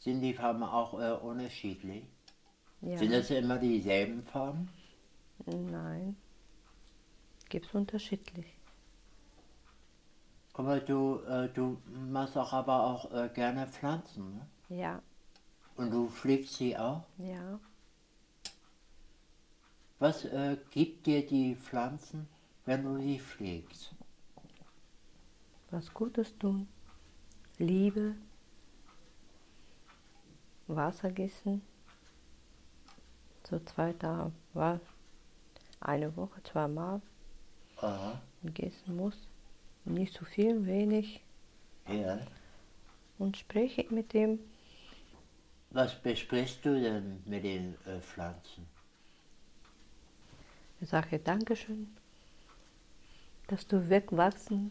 Sind 0.00 0.20
die 0.20 0.34
Farben 0.34 0.62
auch 0.62 0.92
äh, 1.00 1.12
unterschiedlich? 1.12 2.04
Ja. 2.82 2.98
Sind 2.98 3.12
das 3.12 3.30
immer 3.30 3.58
dieselben 3.58 4.22
Farben? 4.24 4.68
Nein. 5.46 6.16
Gibt's 7.48 7.74
unterschiedlich. 7.74 8.46
Guck 10.52 10.66
mal, 10.66 10.80
du, 10.80 11.20
äh, 11.28 11.48
du 11.48 11.78
machst 12.10 12.36
auch 12.36 12.52
aber 12.52 12.84
auch 12.84 13.12
äh, 13.12 13.28
gerne 13.34 13.66
Pflanzen, 13.66 14.34
ne? 14.34 14.46
Ja, 14.68 15.02
Und 15.76 15.90
du 15.90 16.08
pflegst 16.08 16.54
sie 16.54 16.76
auch? 16.76 17.02
ja. 17.18 17.58
Was 19.98 20.24
äh, 20.24 20.56
gibt 20.70 21.06
dir 21.06 21.26
die 21.26 21.54
Pflanzen, 21.54 22.26
wenn 22.64 22.84
du 22.84 22.98
sie 23.02 23.18
pflegst? 23.18 23.94
Was 25.70 25.92
Gutes 25.92 26.38
tun. 26.38 26.66
Liebe. 27.58 28.14
Wasser 30.68 31.10
gießen. 31.12 31.60
So 33.50 33.58
zwei 33.58 33.92
Tage, 33.94 34.30
war 34.54 34.78
eine 35.80 36.16
Woche, 36.16 36.40
zweimal 36.44 37.00
Aha. 37.78 38.20
gießen 38.44 38.94
muss. 38.94 39.26
Nicht 39.84 40.14
zu 40.14 40.24
viel, 40.24 40.64
wenig. 40.66 41.20
Ja. 41.88 42.20
Und 43.18 43.36
spreche 43.36 43.86
mit 43.90 44.12
dem. 44.12 44.38
Was 45.70 46.00
besprichst 46.00 46.64
du 46.64 46.80
denn 46.80 47.22
mit 47.26 47.42
den 47.42 47.74
äh, 47.86 48.00
Pflanzen? 48.00 48.66
Ich 50.80 50.88
sage 50.88 51.18
Dankeschön, 51.18 51.88
dass 53.48 53.66
du 53.66 53.88
wegwachsen, 53.88 54.70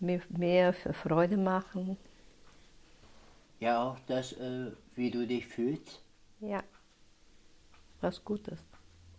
mir 0.00 0.20
mehr 0.28 0.74
für 0.74 0.92
Freude 0.92 1.38
machen. 1.38 1.96
Ja, 3.58 3.82
auch 3.82 3.98
das, 4.06 4.32
äh, 4.34 4.70
wie 4.94 5.10
du 5.10 5.26
dich 5.26 5.46
fühlst. 5.46 6.02
Ja, 6.40 6.62
was 8.00 8.24
Gutes. 8.24 8.64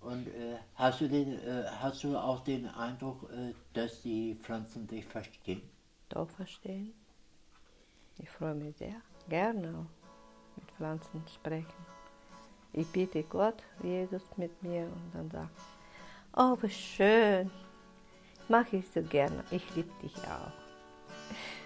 Und 0.01 0.27
äh, 0.27 0.57
hast, 0.75 1.01
du 1.01 1.09
den, 1.09 1.33
äh, 1.39 1.65
hast 1.79 2.03
du 2.03 2.17
auch 2.17 2.43
den 2.43 2.67
Eindruck, 2.67 3.29
äh, 3.31 3.53
dass 3.73 4.01
die 4.01 4.35
Pflanzen 4.35 4.87
dich 4.87 5.05
verstehen? 5.05 5.61
Doch 6.07 6.29
verstehen. 6.29 6.93
Ich 8.17 8.29
freue 8.29 8.55
mich 8.55 8.77
sehr, 8.77 8.95
gerne 9.27 9.85
mit 10.55 10.71
Pflanzen 10.71 11.23
sprechen. 11.33 11.85
Ich 12.73 12.87
bitte 12.87 13.23
Gott, 13.23 13.63
Jesus 13.83 14.23
mit 14.37 14.61
mir 14.63 14.83
und 14.83 15.11
dann 15.13 15.31
sagt, 15.31 15.49
oh, 16.35 16.57
wie 16.61 16.69
schön, 16.69 17.49
mache 18.47 18.77
ich 18.77 18.89
so 18.89 19.01
gerne, 19.01 19.43
ich 19.51 19.63
liebe 19.75 19.91
dich 20.01 20.15
auch. 20.17 20.51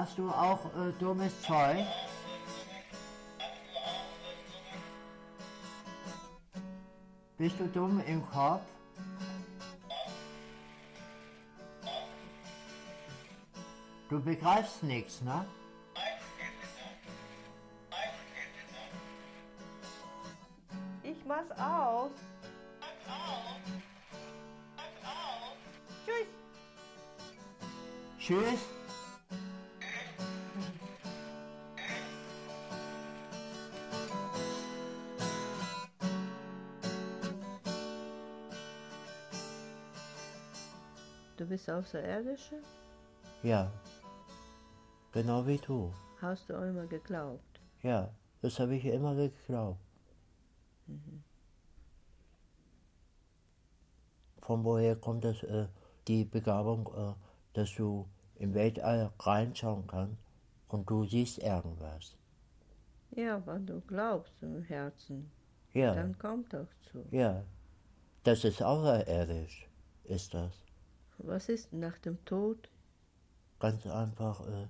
Machst 0.00 0.16
du 0.16 0.30
auch 0.30 0.64
äh, 0.64 0.92
dummes 0.98 1.42
Zeug? 1.42 1.84
Bist 7.36 7.60
du 7.60 7.66
dumm 7.66 8.02
im 8.06 8.26
Kopf? 8.30 8.62
Du 14.08 14.18
begreifst 14.22 14.82
nichts, 14.84 15.20
ne? 15.20 15.44
Außerirdische? 41.84 42.56
Ja. 43.42 43.72
Genau 45.12 45.46
wie 45.46 45.56
du. 45.56 45.90
Hast 46.20 46.48
du 46.50 46.54
auch 46.58 46.62
immer 46.62 46.86
geglaubt? 46.86 47.60
Ja, 47.82 48.12
das 48.42 48.58
habe 48.60 48.74
ich 48.76 48.84
immer 48.84 49.14
geglaubt. 49.14 49.80
Von 54.42 54.62
woher 54.64 54.94
kommt 54.96 55.24
das, 55.24 55.42
äh, 55.42 55.68
die 56.06 56.24
Begabung, 56.24 56.86
äh, 56.94 57.14
dass 57.54 57.74
du 57.74 58.06
im 58.36 58.52
Weltall 58.52 59.10
reinschauen 59.18 59.86
kannst 59.86 60.20
und 60.68 60.88
du 60.90 61.04
siehst 61.06 61.38
irgendwas? 61.38 62.14
Ja, 63.12 63.44
wenn 63.46 63.66
du 63.66 63.80
glaubst 63.80 64.34
im 64.42 64.62
Herzen, 64.62 65.30
Ja, 65.72 65.94
dann 65.94 66.18
kommt 66.18 66.54
auch 66.54 66.68
zu. 66.90 67.04
ja. 67.10 67.42
Das 68.22 68.44
ist 68.44 68.62
außerirdisch, 68.62 69.66
ist 70.04 70.34
das. 70.34 70.52
Was 71.24 71.48
ist 71.48 71.72
nach 71.72 71.98
dem 71.98 72.24
Tod? 72.24 72.68
Ganz 73.58 73.86
einfach, 73.86 74.40
äh, 74.46 74.66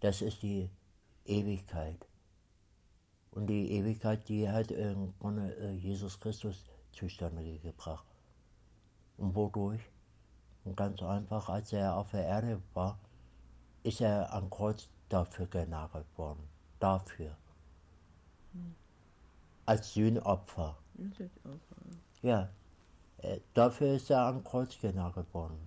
das 0.00 0.20
ist 0.22 0.42
die 0.42 0.68
Ewigkeit. 1.24 2.06
Und 3.30 3.46
die 3.46 3.70
Ewigkeit, 3.72 4.28
die 4.28 4.48
hat 4.48 4.70
im 4.72 5.16
Grunde 5.20 5.54
äh, 5.56 5.72
Jesus 5.74 6.18
Christus 6.18 6.64
zustande 6.92 7.58
gebracht. 7.60 8.06
Und 9.16 9.34
wodurch? 9.36 9.80
Und 10.64 10.76
ganz 10.76 11.00
einfach, 11.02 11.48
als 11.48 11.72
er 11.72 11.96
auf 11.96 12.10
der 12.10 12.24
Erde 12.26 12.60
war, 12.74 12.98
ist 13.82 14.00
er 14.00 14.32
am 14.32 14.50
Kreuz 14.50 14.88
dafür 15.08 15.46
genagelt 15.46 16.06
worden. 16.18 16.42
Dafür. 16.80 17.36
Als 19.66 19.94
Sühnopfer. 19.94 20.76
Auch- 21.44 22.22
Ja, 22.22 22.50
dafür 23.54 23.94
ist 23.94 24.10
er 24.10 24.20
am 24.26 24.42
Kreuz 24.44 24.78
genagelt 24.78 25.32
worden. 25.34 25.58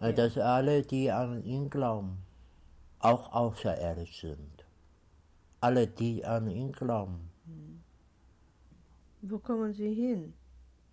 Äh, 0.00 0.06
Ja. 0.10 0.12
Dass 0.12 0.36
alle, 0.38 0.82
die 0.82 1.10
an 1.10 1.42
ihn 1.44 1.70
glauben, 1.70 2.18
auch 2.98 3.32
außerirdisch 3.32 4.20
sind. 4.20 4.64
Alle, 5.60 5.86
die 5.86 6.24
an 6.24 6.48
ihn 6.50 6.72
glauben. 6.72 7.30
Wo 9.22 9.38
kommen 9.38 9.72
sie 9.72 9.92
hin? 9.94 10.34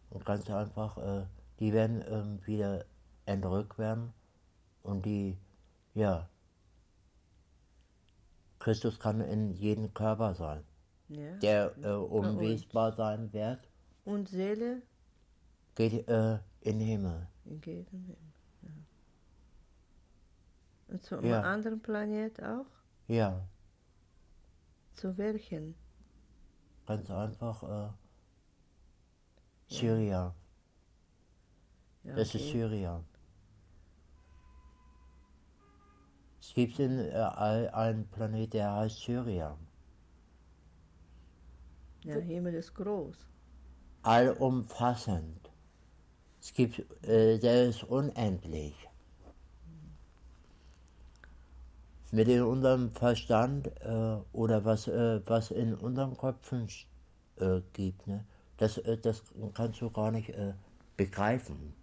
Und 0.10 0.26
ganz 0.26 0.50
einfach, 0.50 0.98
äh, 0.98 1.26
die 1.60 1.74
werden 1.74 2.40
wieder 2.46 2.86
entrückt 3.26 3.78
werden. 3.78 4.14
Und 4.84 5.06
die, 5.06 5.38
ja, 5.94 6.28
Christus 8.60 9.00
kann 9.00 9.22
in 9.22 9.54
jedem 9.54 9.94
Körper 9.94 10.34
sein, 10.36 10.64
Ja. 11.10 11.36
der 11.38 11.78
äh, 11.84 11.92
unwesbar 11.94 12.94
sein 12.94 13.32
wird, 13.34 13.60
Und 14.06 14.30
Seele 14.30 14.82
geht 15.76 16.08
äh, 16.08 16.40
in 16.62 16.80
den 16.80 16.88
Himmel. 16.88 17.28
in 17.46 17.62
jedem 17.62 18.04
Hin. 18.06 18.18
Ja. 18.62 18.70
Und 20.88 21.04
zu 21.04 21.16
Ja. 21.16 21.22
einem 21.40 21.46
anderen 21.46 21.82
Planet 21.82 22.42
auch? 22.44 22.66
Ja. 23.08 23.48
Zu 24.94 25.18
welchen? 25.18 25.76
Ganz 26.86 27.10
einfach 27.10 27.64
äh, 27.64 27.90
Syrien. 29.74 30.32
Ja, 32.04 32.16
Das 32.16 32.28
ist 32.30 32.36
okay. 32.36 32.52
Syrien. 32.52 33.06
Es 36.42 36.54
gibt 36.54 36.78
in, 36.80 37.00
äh, 37.00 37.14
einen 37.74 38.08
Planet, 38.10 38.54
der 38.54 38.74
heißt 38.76 39.00
Syrien. 39.00 39.56
Der 42.04 42.20
Himmel 42.22 42.54
ist 42.56 42.74
groß. 42.76 43.26
Allumfassend. 44.02 45.43
Es 46.44 46.54
gibt, 46.54 46.80
äh, 47.08 47.40
der 47.40 47.70
ist 47.70 47.86
unendlich. 47.86 48.76
Mit 52.12 52.28
in 52.28 52.42
unserem 52.42 52.92
Verstand 52.92 53.68
äh, 53.80 54.18
oder 54.34 54.66
was, 54.66 54.90
äh, 54.90 55.22
was 55.26 55.52
in 55.52 55.74
unseren 55.74 56.18
Köpfen 56.18 56.68
äh, 57.38 57.62
gibt, 57.72 58.06
ne? 58.08 58.26
das, 58.58 58.78
äh, 58.80 58.98
das 58.98 59.24
kannst 59.54 59.80
du 59.80 59.90
gar 59.90 60.12
nicht 60.12 60.30
äh, 60.32 60.54
begreifen. 60.98 61.74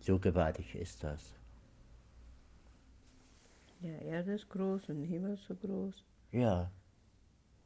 So 0.00 0.18
gewaltig 0.18 0.74
ist 0.74 1.04
das. 1.04 1.32
Ja, 3.80 3.96
Erde 3.98 4.32
ist 4.32 4.48
groß 4.48 4.88
und 4.88 5.04
Himmel 5.04 5.34
ist 5.34 5.44
so 5.44 5.54
groß. 5.54 6.04
Ja, 6.32 6.68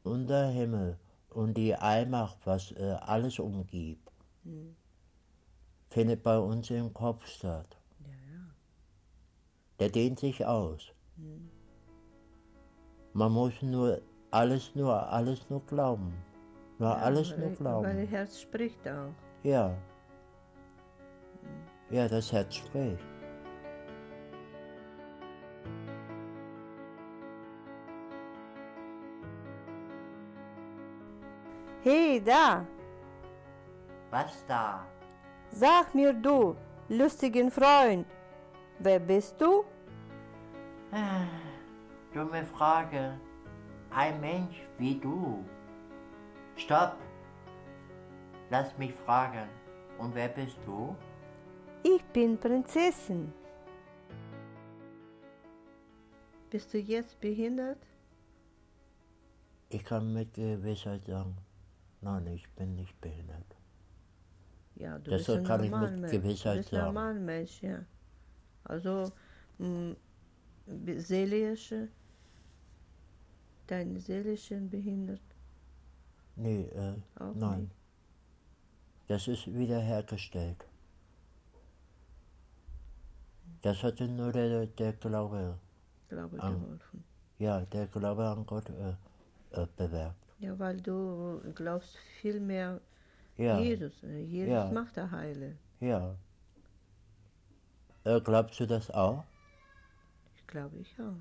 unser 0.03 0.49
Himmel 0.49 0.99
und 1.31 1.57
die 1.57 1.73
Allmacht, 1.73 2.37
was 2.45 2.71
alles 2.75 3.39
umgibt, 3.39 4.11
findet 5.89 6.23
bei 6.23 6.37
uns 6.37 6.69
im 6.69 6.93
Kopf 6.93 7.25
statt. 7.25 7.77
Der 9.79 9.89
dehnt 9.89 10.19
sich 10.19 10.45
aus. 10.45 10.91
Man 13.13 13.31
muss 13.31 13.61
nur 13.61 14.01
alles 14.31 14.75
nur, 14.75 15.07
alles 15.11 15.49
nur 15.49 15.65
glauben. 15.65 16.13
Nur 16.79 16.95
alles 16.95 17.29
nur 17.31 17.39
weil, 17.39 17.49
weil 17.49 17.55
glauben. 17.55 18.01
das 18.01 18.09
Herz 18.09 18.41
spricht 18.41 18.87
auch. 18.87 19.13
Ja. 19.43 19.75
Ja, 21.89 22.07
das 22.07 22.31
Herz 22.31 22.55
spricht. 22.55 23.03
Hey, 31.83 32.21
da, 32.21 32.65
Was 34.11 34.45
da? 34.47 34.85
Sag 35.51 35.93
mir 35.95 36.13
du, 36.13 36.55
lustigen 36.89 37.51
Freund, 37.51 38.05
wer 38.79 38.99
bist 38.99 39.39
du? 39.39 39.63
Dumme 42.13 42.45
Frage. 42.45 43.19
Ein 43.91 44.19
Mensch 44.19 44.61
wie 44.77 44.99
du. 44.99 45.43
Stopp. 46.55 46.97
Lass 48.49 48.77
mich 48.77 48.93
fragen. 48.93 49.49
Und 49.97 50.13
wer 50.15 50.29
bist 50.29 50.57
du? 50.65 50.95
Ich 51.83 52.03
bin 52.05 52.37
Prinzessin. 52.37 53.33
Bist 56.49 56.73
du 56.73 56.77
jetzt 56.77 57.19
behindert? 57.19 57.79
Ich 59.69 59.83
kann 59.83 60.13
mit 60.13 60.33
Gewissheit 60.33 61.05
sagen, 61.05 61.35
nein, 62.01 62.25
ich 62.27 62.49
bin 62.51 62.75
nicht 62.75 62.99
behindert. 63.01 63.56
Ja, 64.79 64.97
du 64.99 65.11
Das 65.11 65.25
bist 65.25 65.29
ein 65.29 65.43
kann 65.43 65.63
ich 65.63 65.71
mit 65.71 65.91
Mensch. 65.99 66.11
Gewissheit 66.11 66.55
du 66.55 66.59
bist 66.59 66.73
ein 66.73 66.79
sagen. 66.79 66.85
normaler 66.85 67.19
Mensch, 67.19 67.61
ja. 67.63 67.85
Also, 68.65 69.11
mh, 69.59 69.95
seelische, 70.97 71.89
deine 73.67 73.99
seelischen 73.99 74.67
behindert 74.67 75.21
Nee, 76.37 76.69
äh, 76.73 76.93
auch 77.19 77.33
nein. 77.35 77.59
nicht. 77.59 77.75
Das 79.07 79.27
ist 79.27 79.47
wiederhergestellt. 79.53 80.63
Das 83.61 83.83
hatte 83.83 84.07
nur 84.07 84.31
der, 84.31 84.65
der 84.65 84.93
Glaube, 84.93 85.59
Glaube 86.09 86.37
Ah. 86.39 86.51
geholfen. 86.59 87.03
ja, 87.39 87.61
der 87.61 87.87
Glaube 87.87 88.25
an 88.27 88.45
Gott 88.45 88.69
äh, 88.69 88.95
äh, 89.61 89.67
bewirkt. 89.77 90.15
Ja, 90.39 90.57
weil 90.59 90.77
du 90.81 91.41
glaubst 91.53 91.95
viel 91.97 92.39
mehr 92.39 92.81
Ja, 93.37 93.59
Jesus. 93.59 94.03
Äh, 94.03 94.21
Jesus 94.21 94.51
Ja. 94.53 94.71
macht 94.71 94.95
der 94.95 95.11
Heile. 95.11 95.57
ja. 95.79 96.15
Äh, 98.03 98.21
glaubst 98.21 98.59
du 98.59 98.65
das 98.65 98.89
auch? 98.91 99.25
Ich 100.35 100.47
glaube 100.47 100.77
ich 100.77 100.95
auch. 100.99 101.19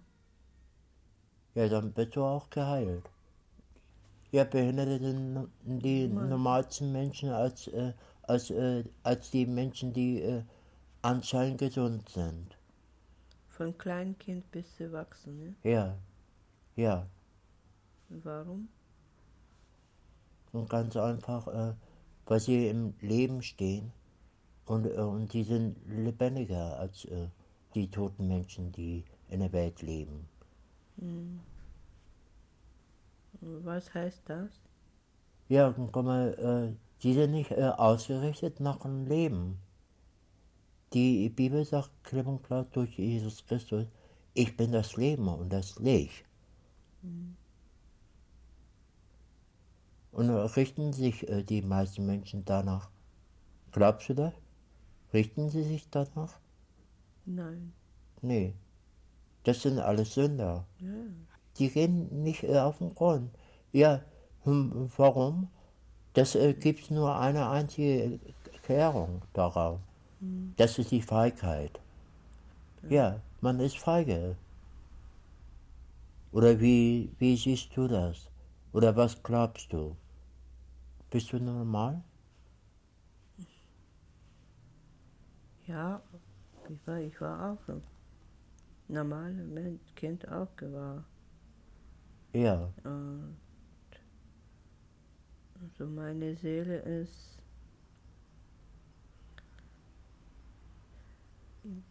Ja, 1.55 1.69
dann 1.69 1.93
bist 1.93 2.15
du 2.15 2.23
auch 2.23 2.49
geheilt. 2.49 3.03
Ja, 4.31 4.45
Behinderte 4.45 4.99
sind 5.01 5.49
die 5.65 6.07
normalsten 6.07 6.93
Menschen 6.93 7.31
als, 7.31 7.67
äh, 7.69 7.93
als, 8.23 8.51
äh, 8.51 8.85
als 9.03 9.31
die 9.31 9.47
Menschen, 9.47 9.93
die 9.93 10.21
äh, 10.23 10.45
anscheinend 11.03 11.59
gesund 11.59 12.09
sind. 12.09 12.57
Von 13.49 13.77
Kleinkind 13.79 14.49
bis 14.53 14.79
Erwachsen. 14.79 15.39
Ne? 15.39 15.55
Ja, 15.65 15.97
ja. 16.77 17.07
Warum? 18.11 18.69
Und 20.53 20.69
ganz 20.71 20.97
einfach, 20.97 21.47
äh, 21.49 21.75
weil 22.27 22.41
sie 22.41 22.69
im 22.69 22.95
Leben 23.01 23.43
stehen 23.43 23.93
und, 24.67 24.87
äh, 24.87 24.99
und 24.99 25.33
die 25.33 25.45
sind 25.45 25.77
lebendiger 25.87 26.79
als 26.79 27.05
äh, 27.07 27.29
die 27.75 27.91
toten 27.91 28.29
Menschen, 28.29 28.73
die 28.73 29.05
in 29.29 29.41
der 29.41 29.53
Welt 29.53 29.83
leben. 29.83 30.29
Was 33.41 33.93
heißt 33.93 34.23
das? 34.27 34.51
Ja, 35.49 35.73
guck 35.73 36.05
mal, 36.05 36.35
äh, 36.75 36.77
die 37.03 37.15
sind 37.15 37.33
nicht 37.33 37.51
äh, 37.51 37.73
ausgerichtet 37.77 38.61
nach 38.61 38.79
dem 38.81 39.07
Leben. 39.07 39.59
Die 40.93 41.29
Bibel 41.29 41.65
sagt 41.65 41.91
klipp 42.05 42.27
und 42.27 42.43
klar 42.43 42.67
durch 42.73 42.99
Jesus 42.99 43.45
Christus, 43.47 43.87
ich 44.35 44.57
bin 44.57 44.73
das 44.73 44.97
Leben 44.97 45.29
und 45.29 45.53
das 45.53 45.79
Licht. 45.79 46.25
Und 50.17 50.31
äh, 50.31 50.33
richten 50.33 50.95
sich 50.95 51.29
äh, 51.29 51.43
die 51.43 51.61
meisten 51.61 52.07
Menschen 52.07 52.43
danach. 52.47 52.89
Glaubst 53.71 54.09
du 54.09 54.15
das? 54.15 54.33
Richten 55.13 55.51
sie 55.51 55.63
sich 55.63 55.91
danach? 55.91 56.41
Nein. 57.27 57.75
Nee. 58.23 58.55
Das 59.45 59.61
sind 59.61 59.79
alles 59.79 60.15
Sünder. 60.15 60.65
Ja. 60.81 60.89
Die 61.59 61.69
gehen 61.69 62.23
nicht 62.23 62.45
äh, 62.45 62.59
auf 62.61 62.79
den 62.79 62.95
Grund. 62.95 63.31
Ja, 63.73 64.01
hm, 64.45 64.91
warum? 64.97 65.49
Das 66.15 66.35
äh, 66.35 66.55
gibt 66.55 66.91
nur 66.91 67.15
eine 67.19 67.51
einzige 67.51 68.19
Erklärung 68.55 69.21
darauf. 69.35 69.81
Das 70.57 70.79
ist 70.79 70.93
die 70.93 71.03
Feigheit. 71.03 71.79
Ja, 72.89 73.21
man 73.43 73.61
ist 73.61 73.77
feige. 73.77 74.37
Oder 76.33 76.59
wie, 76.59 77.13
wie 77.19 77.37
siehst 77.37 77.77
du 77.77 77.87
das? 77.87 78.31
Oder 78.73 78.97
was 78.97 79.23
glaubst 79.23 79.71
du? 79.75 79.95
Bist 81.17 81.33
du 81.33 81.39
normal? 81.39 82.03
Ja, 85.67 86.01
ich 86.69 86.87
war, 86.87 86.99
ich 87.01 87.21
war 87.21 87.53
auch 87.53 87.69
ein 87.69 87.83
normaler 88.89 89.45
Mensch, 89.45 89.83
Kind 89.95 90.27
auch 90.29 90.49
war. 90.63 91.05
Ja, 92.33 92.73
Und 92.85 93.37
also 95.61 95.87
meine 95.87 96.37
Seele 96.37 96.79
ist, 96.79 97.39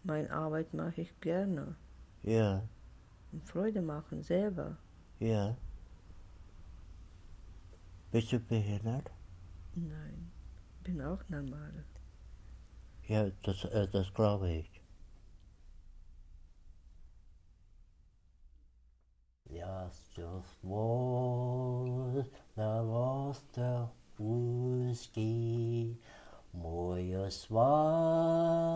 meine 0.03 0.31
Arbeit 0.31 0.73
mache 0.73 1.01
ich 1.01 1.19
gerne. 1.21 1.75
ja, 2.23 2.67
Und 3.31 3.43
Freude 3.47 3.83
machen 3.83 4.23
selber. 4.23 4.77
ja. 5.19 5.57
Bist 8.11 8.31
du 8.31 8.39
behindert? 8.39 9.11
Nein, 9.75 10.31
bin 10.83 11.01
auch 11.01 11.21
normal. 11.27 11.85
Ja, 13.07 13.29
das, 13.43 13.65
äh, 13.65 13.87
das 13.91 14.13
glaube 14.13 14.49
ich. 14.49 14.81
Justus 19.49 20.45
was, 20.63 22.25
there 22.55 22.83
was 22.83 23.41
the 23.53 23.87
whiskey, 24.17 25.97
moje 26.53 27.29
svaga 27.29 28.75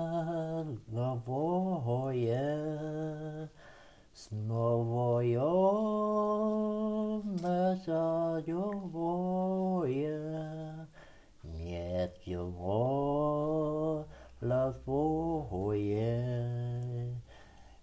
Znowu 4.19 5.21
ją 5.21 5.79
mezajowoje, 11.69 14.05
mieć 14.41 14.41
wola 14.41 14.73
woje, 14.85 16.21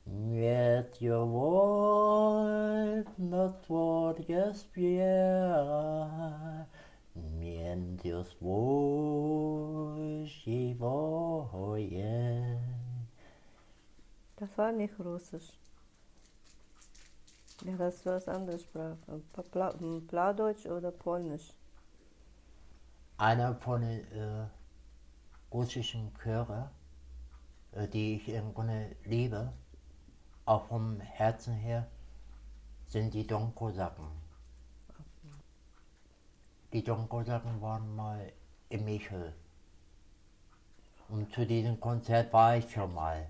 mieć 0.07 1.01
wola 1.27 3.05
na 3.19 3.53
twoje 3.63 4.55
spiera, 4.55 6.09
między 7.17 8.25
woje 8.41 10.75
woje. 10.75 12.61
Das 14.37 14.51
war 14.57 14.73
nicht 14.73 14.99
Russisch. 14.99 15.53
Ja, 17.65 17.77
das 17.77 18.05
war 18.05 18.15
was 18.15 18.29
anderes 18.29 18.63
Sprache. 18.63 18.97
Pla 19.33 19.43
Pla 19.43 19.73
Plattdeutsch 20.09 20.67
oder 20.67 20.93
Polnisch. 20.93 21.53
Einer 23.19 23.55
von 23.55 23.81
den 23.81 24.13
äh, 24.13 24.47
russischen 25.53 26.13
Chöre, 26.23 26.71
äh, 27.73 27.89
die 27.89 28.17
ich 28.17 28.29
im 28.29 28.53
Grunde 28.53 28.95
liebe, 29.05 29.53
auch 30.45 30.67
vom 30.67 31.01
Herzen 31.01 31.55
her, 31.55 31.87
sind 32.89 33.15
die 33.15 33.27
Donkosaken. 33.27 34.07
Die 36.73 36.85
Donkosaken 36.85 37.61
waren 37.61 37.97
mal 37.97 38.33
in 38.69 38.85
Michel. 38.85 39.33
Und 41.09 41.33
zu 41.33 41.47
diesem 41.47 41.81
Konzert 41.81 42.33
war 42.33 42.57
ich 42.57 42.71
schon 42.71 42.93
mal. 42.93 43.29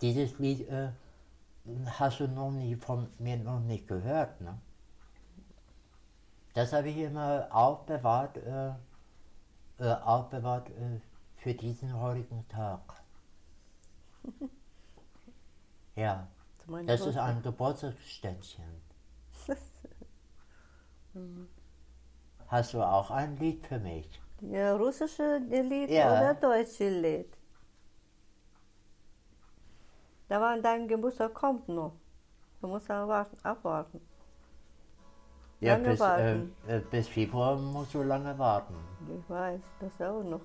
Dieses 0.00 0.38
Lied 0.38 0.68
äh, 0.68 0.90
hast 1.86 2.20
du 2.20 2.28
noch 2.28 2.50
nie 2.50 2.76
von 2.76 3.08
mir 3.18 3.36
noch 3.36 3.60
nicht 3.60 3.86
gehört, 3.88 4.40
ne? 4.40 4.58
Das 6.56 6.72
habe 6.72 6.88
ich 6.88 6.96
immer 6.96 7.48
aufbewahrt, 7.50 8.38
äh, 8.38 8.70
äh, 9.78 9.92
aufbewahrt 9.92 10.70
äh, 10.70 11.00
für 11.36 11.52
diesen 11.52 12.00
heutigen 12.00 12.48
Tag. 12.48 12.80
Ja, 15.96 16.28
das 16.86 17.06
ist 17.06 17.16
ein 17.16 17.42
Geburtstagsständchen. 17.42 18.64
Hast 22.48 22.74
du 22.74 22.82
auch 22.82 23.10
ein 23.10 23.38
Lied 23.38 23.66
für 23.66 23.78
mich? 23.78 24.20
Ja, 24.42 24.76
russische 24.76 25.38
Lied 25.38 25.88
Ja. 25.90 26.12
oder 26.12 26.34
deutsche 26.34 26.88
Lied? 26.90 27.34
Da 30.28 30.38
war 30.38 30.58
dein 30.60 30.86
Geburtstag 30.86 31.32
kommt 31.32 31.66
noch. 31.68 31.92
Du 32.60 32.68
musst 32.68 32.90
erwarten, 32.90 33.38
abwarten. 33.42 34.00
Ja, 35.60 35.72
Lange 35.74 35.90
bis, 35.90 36.00
äh, 36.00 36.02
warten. 36.04 36.52
äh, 36.68 36.80
bis 36.90 37.08
Februar 37.08 37.56
musst 37.56 37.94
du 37.94 38.02
lange 38.02 38.38
warten. 38.38 38.74
Ich 39.08 39.30
weiß, 39.30 39.60
das 39.80 40.06
auch 40.06 40.22
noch. 40.22 40.40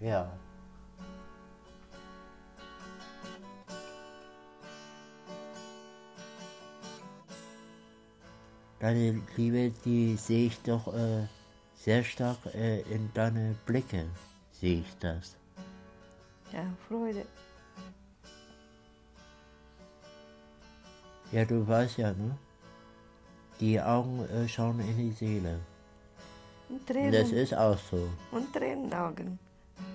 Ja. 0.00 0.30
Deine 8.78 9.22
Liebe, 9.36 9.72
die 9.84 10.16
sehe 10.16 10.46
ich 10.46 10.60
doch 10.62 10.92
äh, 10.94 11.26
sehr 11.74 12.04
stark 12.04 12.38
äh, 12.54 12.80
in 12.82 13.10
deine 13.14 13.54
Blicke, 13.66 14.04
sehe 14.52 14.80
ich 14.80 14.98
das. 15.00 15.36
Ja, 16.52 16.64
Freude. 16.86 17.24
Ja, 21.32 21.44
du 21.44 21.66
weißt 21.66 21.98
ja, 21.98 22.12
ne? 22.12 22.36
Die 23.60 23.80
Augen 23.80 24.20
äh, 24.28 24.48
schauen 24.48 24.80
in 24.80 24.96
die 24.96 25.12
Seele. 25.12 25.60
Und 26.68 26.86
Tränen. 26.86 27.12
das 27.12 27.30
ist 27.30 27.54
auch 27.54 27.78
so. 27.78 28.08
Und 28.32 28.52
Tränenaugen. 28.52 29.38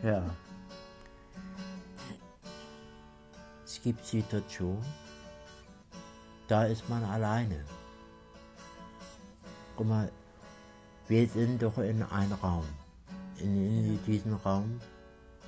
Ja. 0.04 0.24
Es 3.66 3.82
gibt 3.82 4.06
Situationen, 4.06 4.84
da 6.48 6.64
ist 6.66 6.88
man 6.90 7.04
alleine. 7.04 7.64
Guck 9.76 9.88
mal, 9.88 10.12
wir 11.08 11.28
sind 11.28 11.62
doch 11.62 11.78
in 11.78 12.04
einem 12.04 12.34
Raum. 12.34 12.66
In, 13.40 13.96
in 13.96 14.06
diesem 14.06 14.34
Raum 14.36 14.80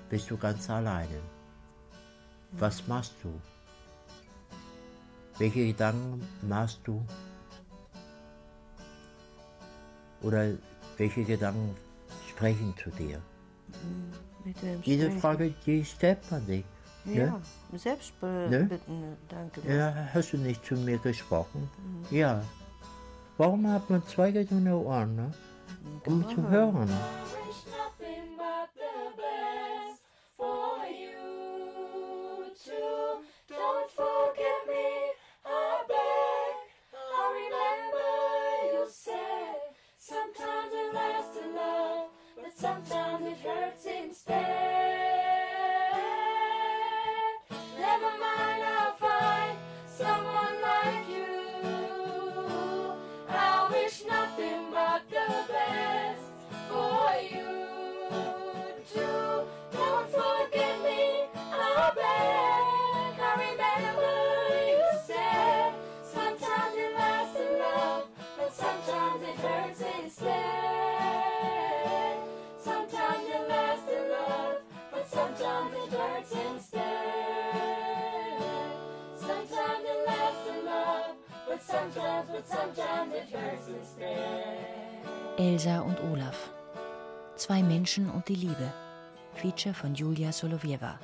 bist 0.09 0.29
du 0.29 0.37
ganz 0.37 0.69
alleine. 0.69 1.19
Was 2.53 2.87
machst 2.87 3.15
du? 3.23 3.33
Welche 5.37 5.67
Gedanken 5.67 6.25
machst 6.41 6.81
du? 6.83 7.03
Oder 10.21 10.51
welche 10.97 11.23
Gedanken 11.23 11.75
sprechen 12.29 12.73
zu 12.81 12.89
dir? 12.91 13.21
Wem 14.43 14.81
Diese 14.83 15.03
sprechen? 15.05 15.19
Frage, 15.19 15.53
die 15.65 15.85
stellt 15.85 16.19
man 16.31 16.45
sich. 16.45 16.63
Ja, 17.05 17.39
Ne? 17.71 17.79
selbst 17.79 18.13
Ne? 18.21 18.79
danke. 19.27 19.61
Ja, 19.67 19.93
hast 20.13 20.33
du 20.33 20.37
nicht 20.37 20.63
zu 20.63 20.75
mir 20.75 20.99
gesprochen? 20.99 21.67
Ja. 22.11 22.43
Warum 23.37 23.67
hat 23.67 23.89
man 23.89 24.05
zwei 24.05 24.31
gesunde 24.31 24.71
Ohren, 24.73 25.15
ne? 25.15 25.31
Um 26.05 26.27
zu 26.29 26.47
hören. 26.47 26.89
Feature 89.51 89.73
von 89.73 89.95
Julia 89.95 90.31
Solowieva. 90.31 90.97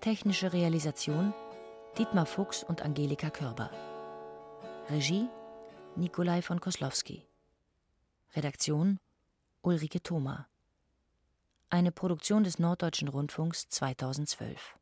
Technische 0.00 0.52
Realisation 0.52 1.32
Dietmar 1.96 2.26
Fuchs 2.26 2.64
und 2.64 2.82
Angelika 2.82 3.30
Körber. 3.30 3.70
Regie 4.90 5.28
Nikolai 5.94 6.42
von 6.42 6.58
Koslowski. 6.58 7.24
Redaktion 8.34 8.98
Ulrike 9.62 10.02
Thoma. 10.02 10.48
Eine 11.70 11.92
Produktion 11.92 12.42
des 12.42 12.58
Norddeutschen 12.58 13.06
Rundfunks 13.06 13.68
2012. 13.68 14.76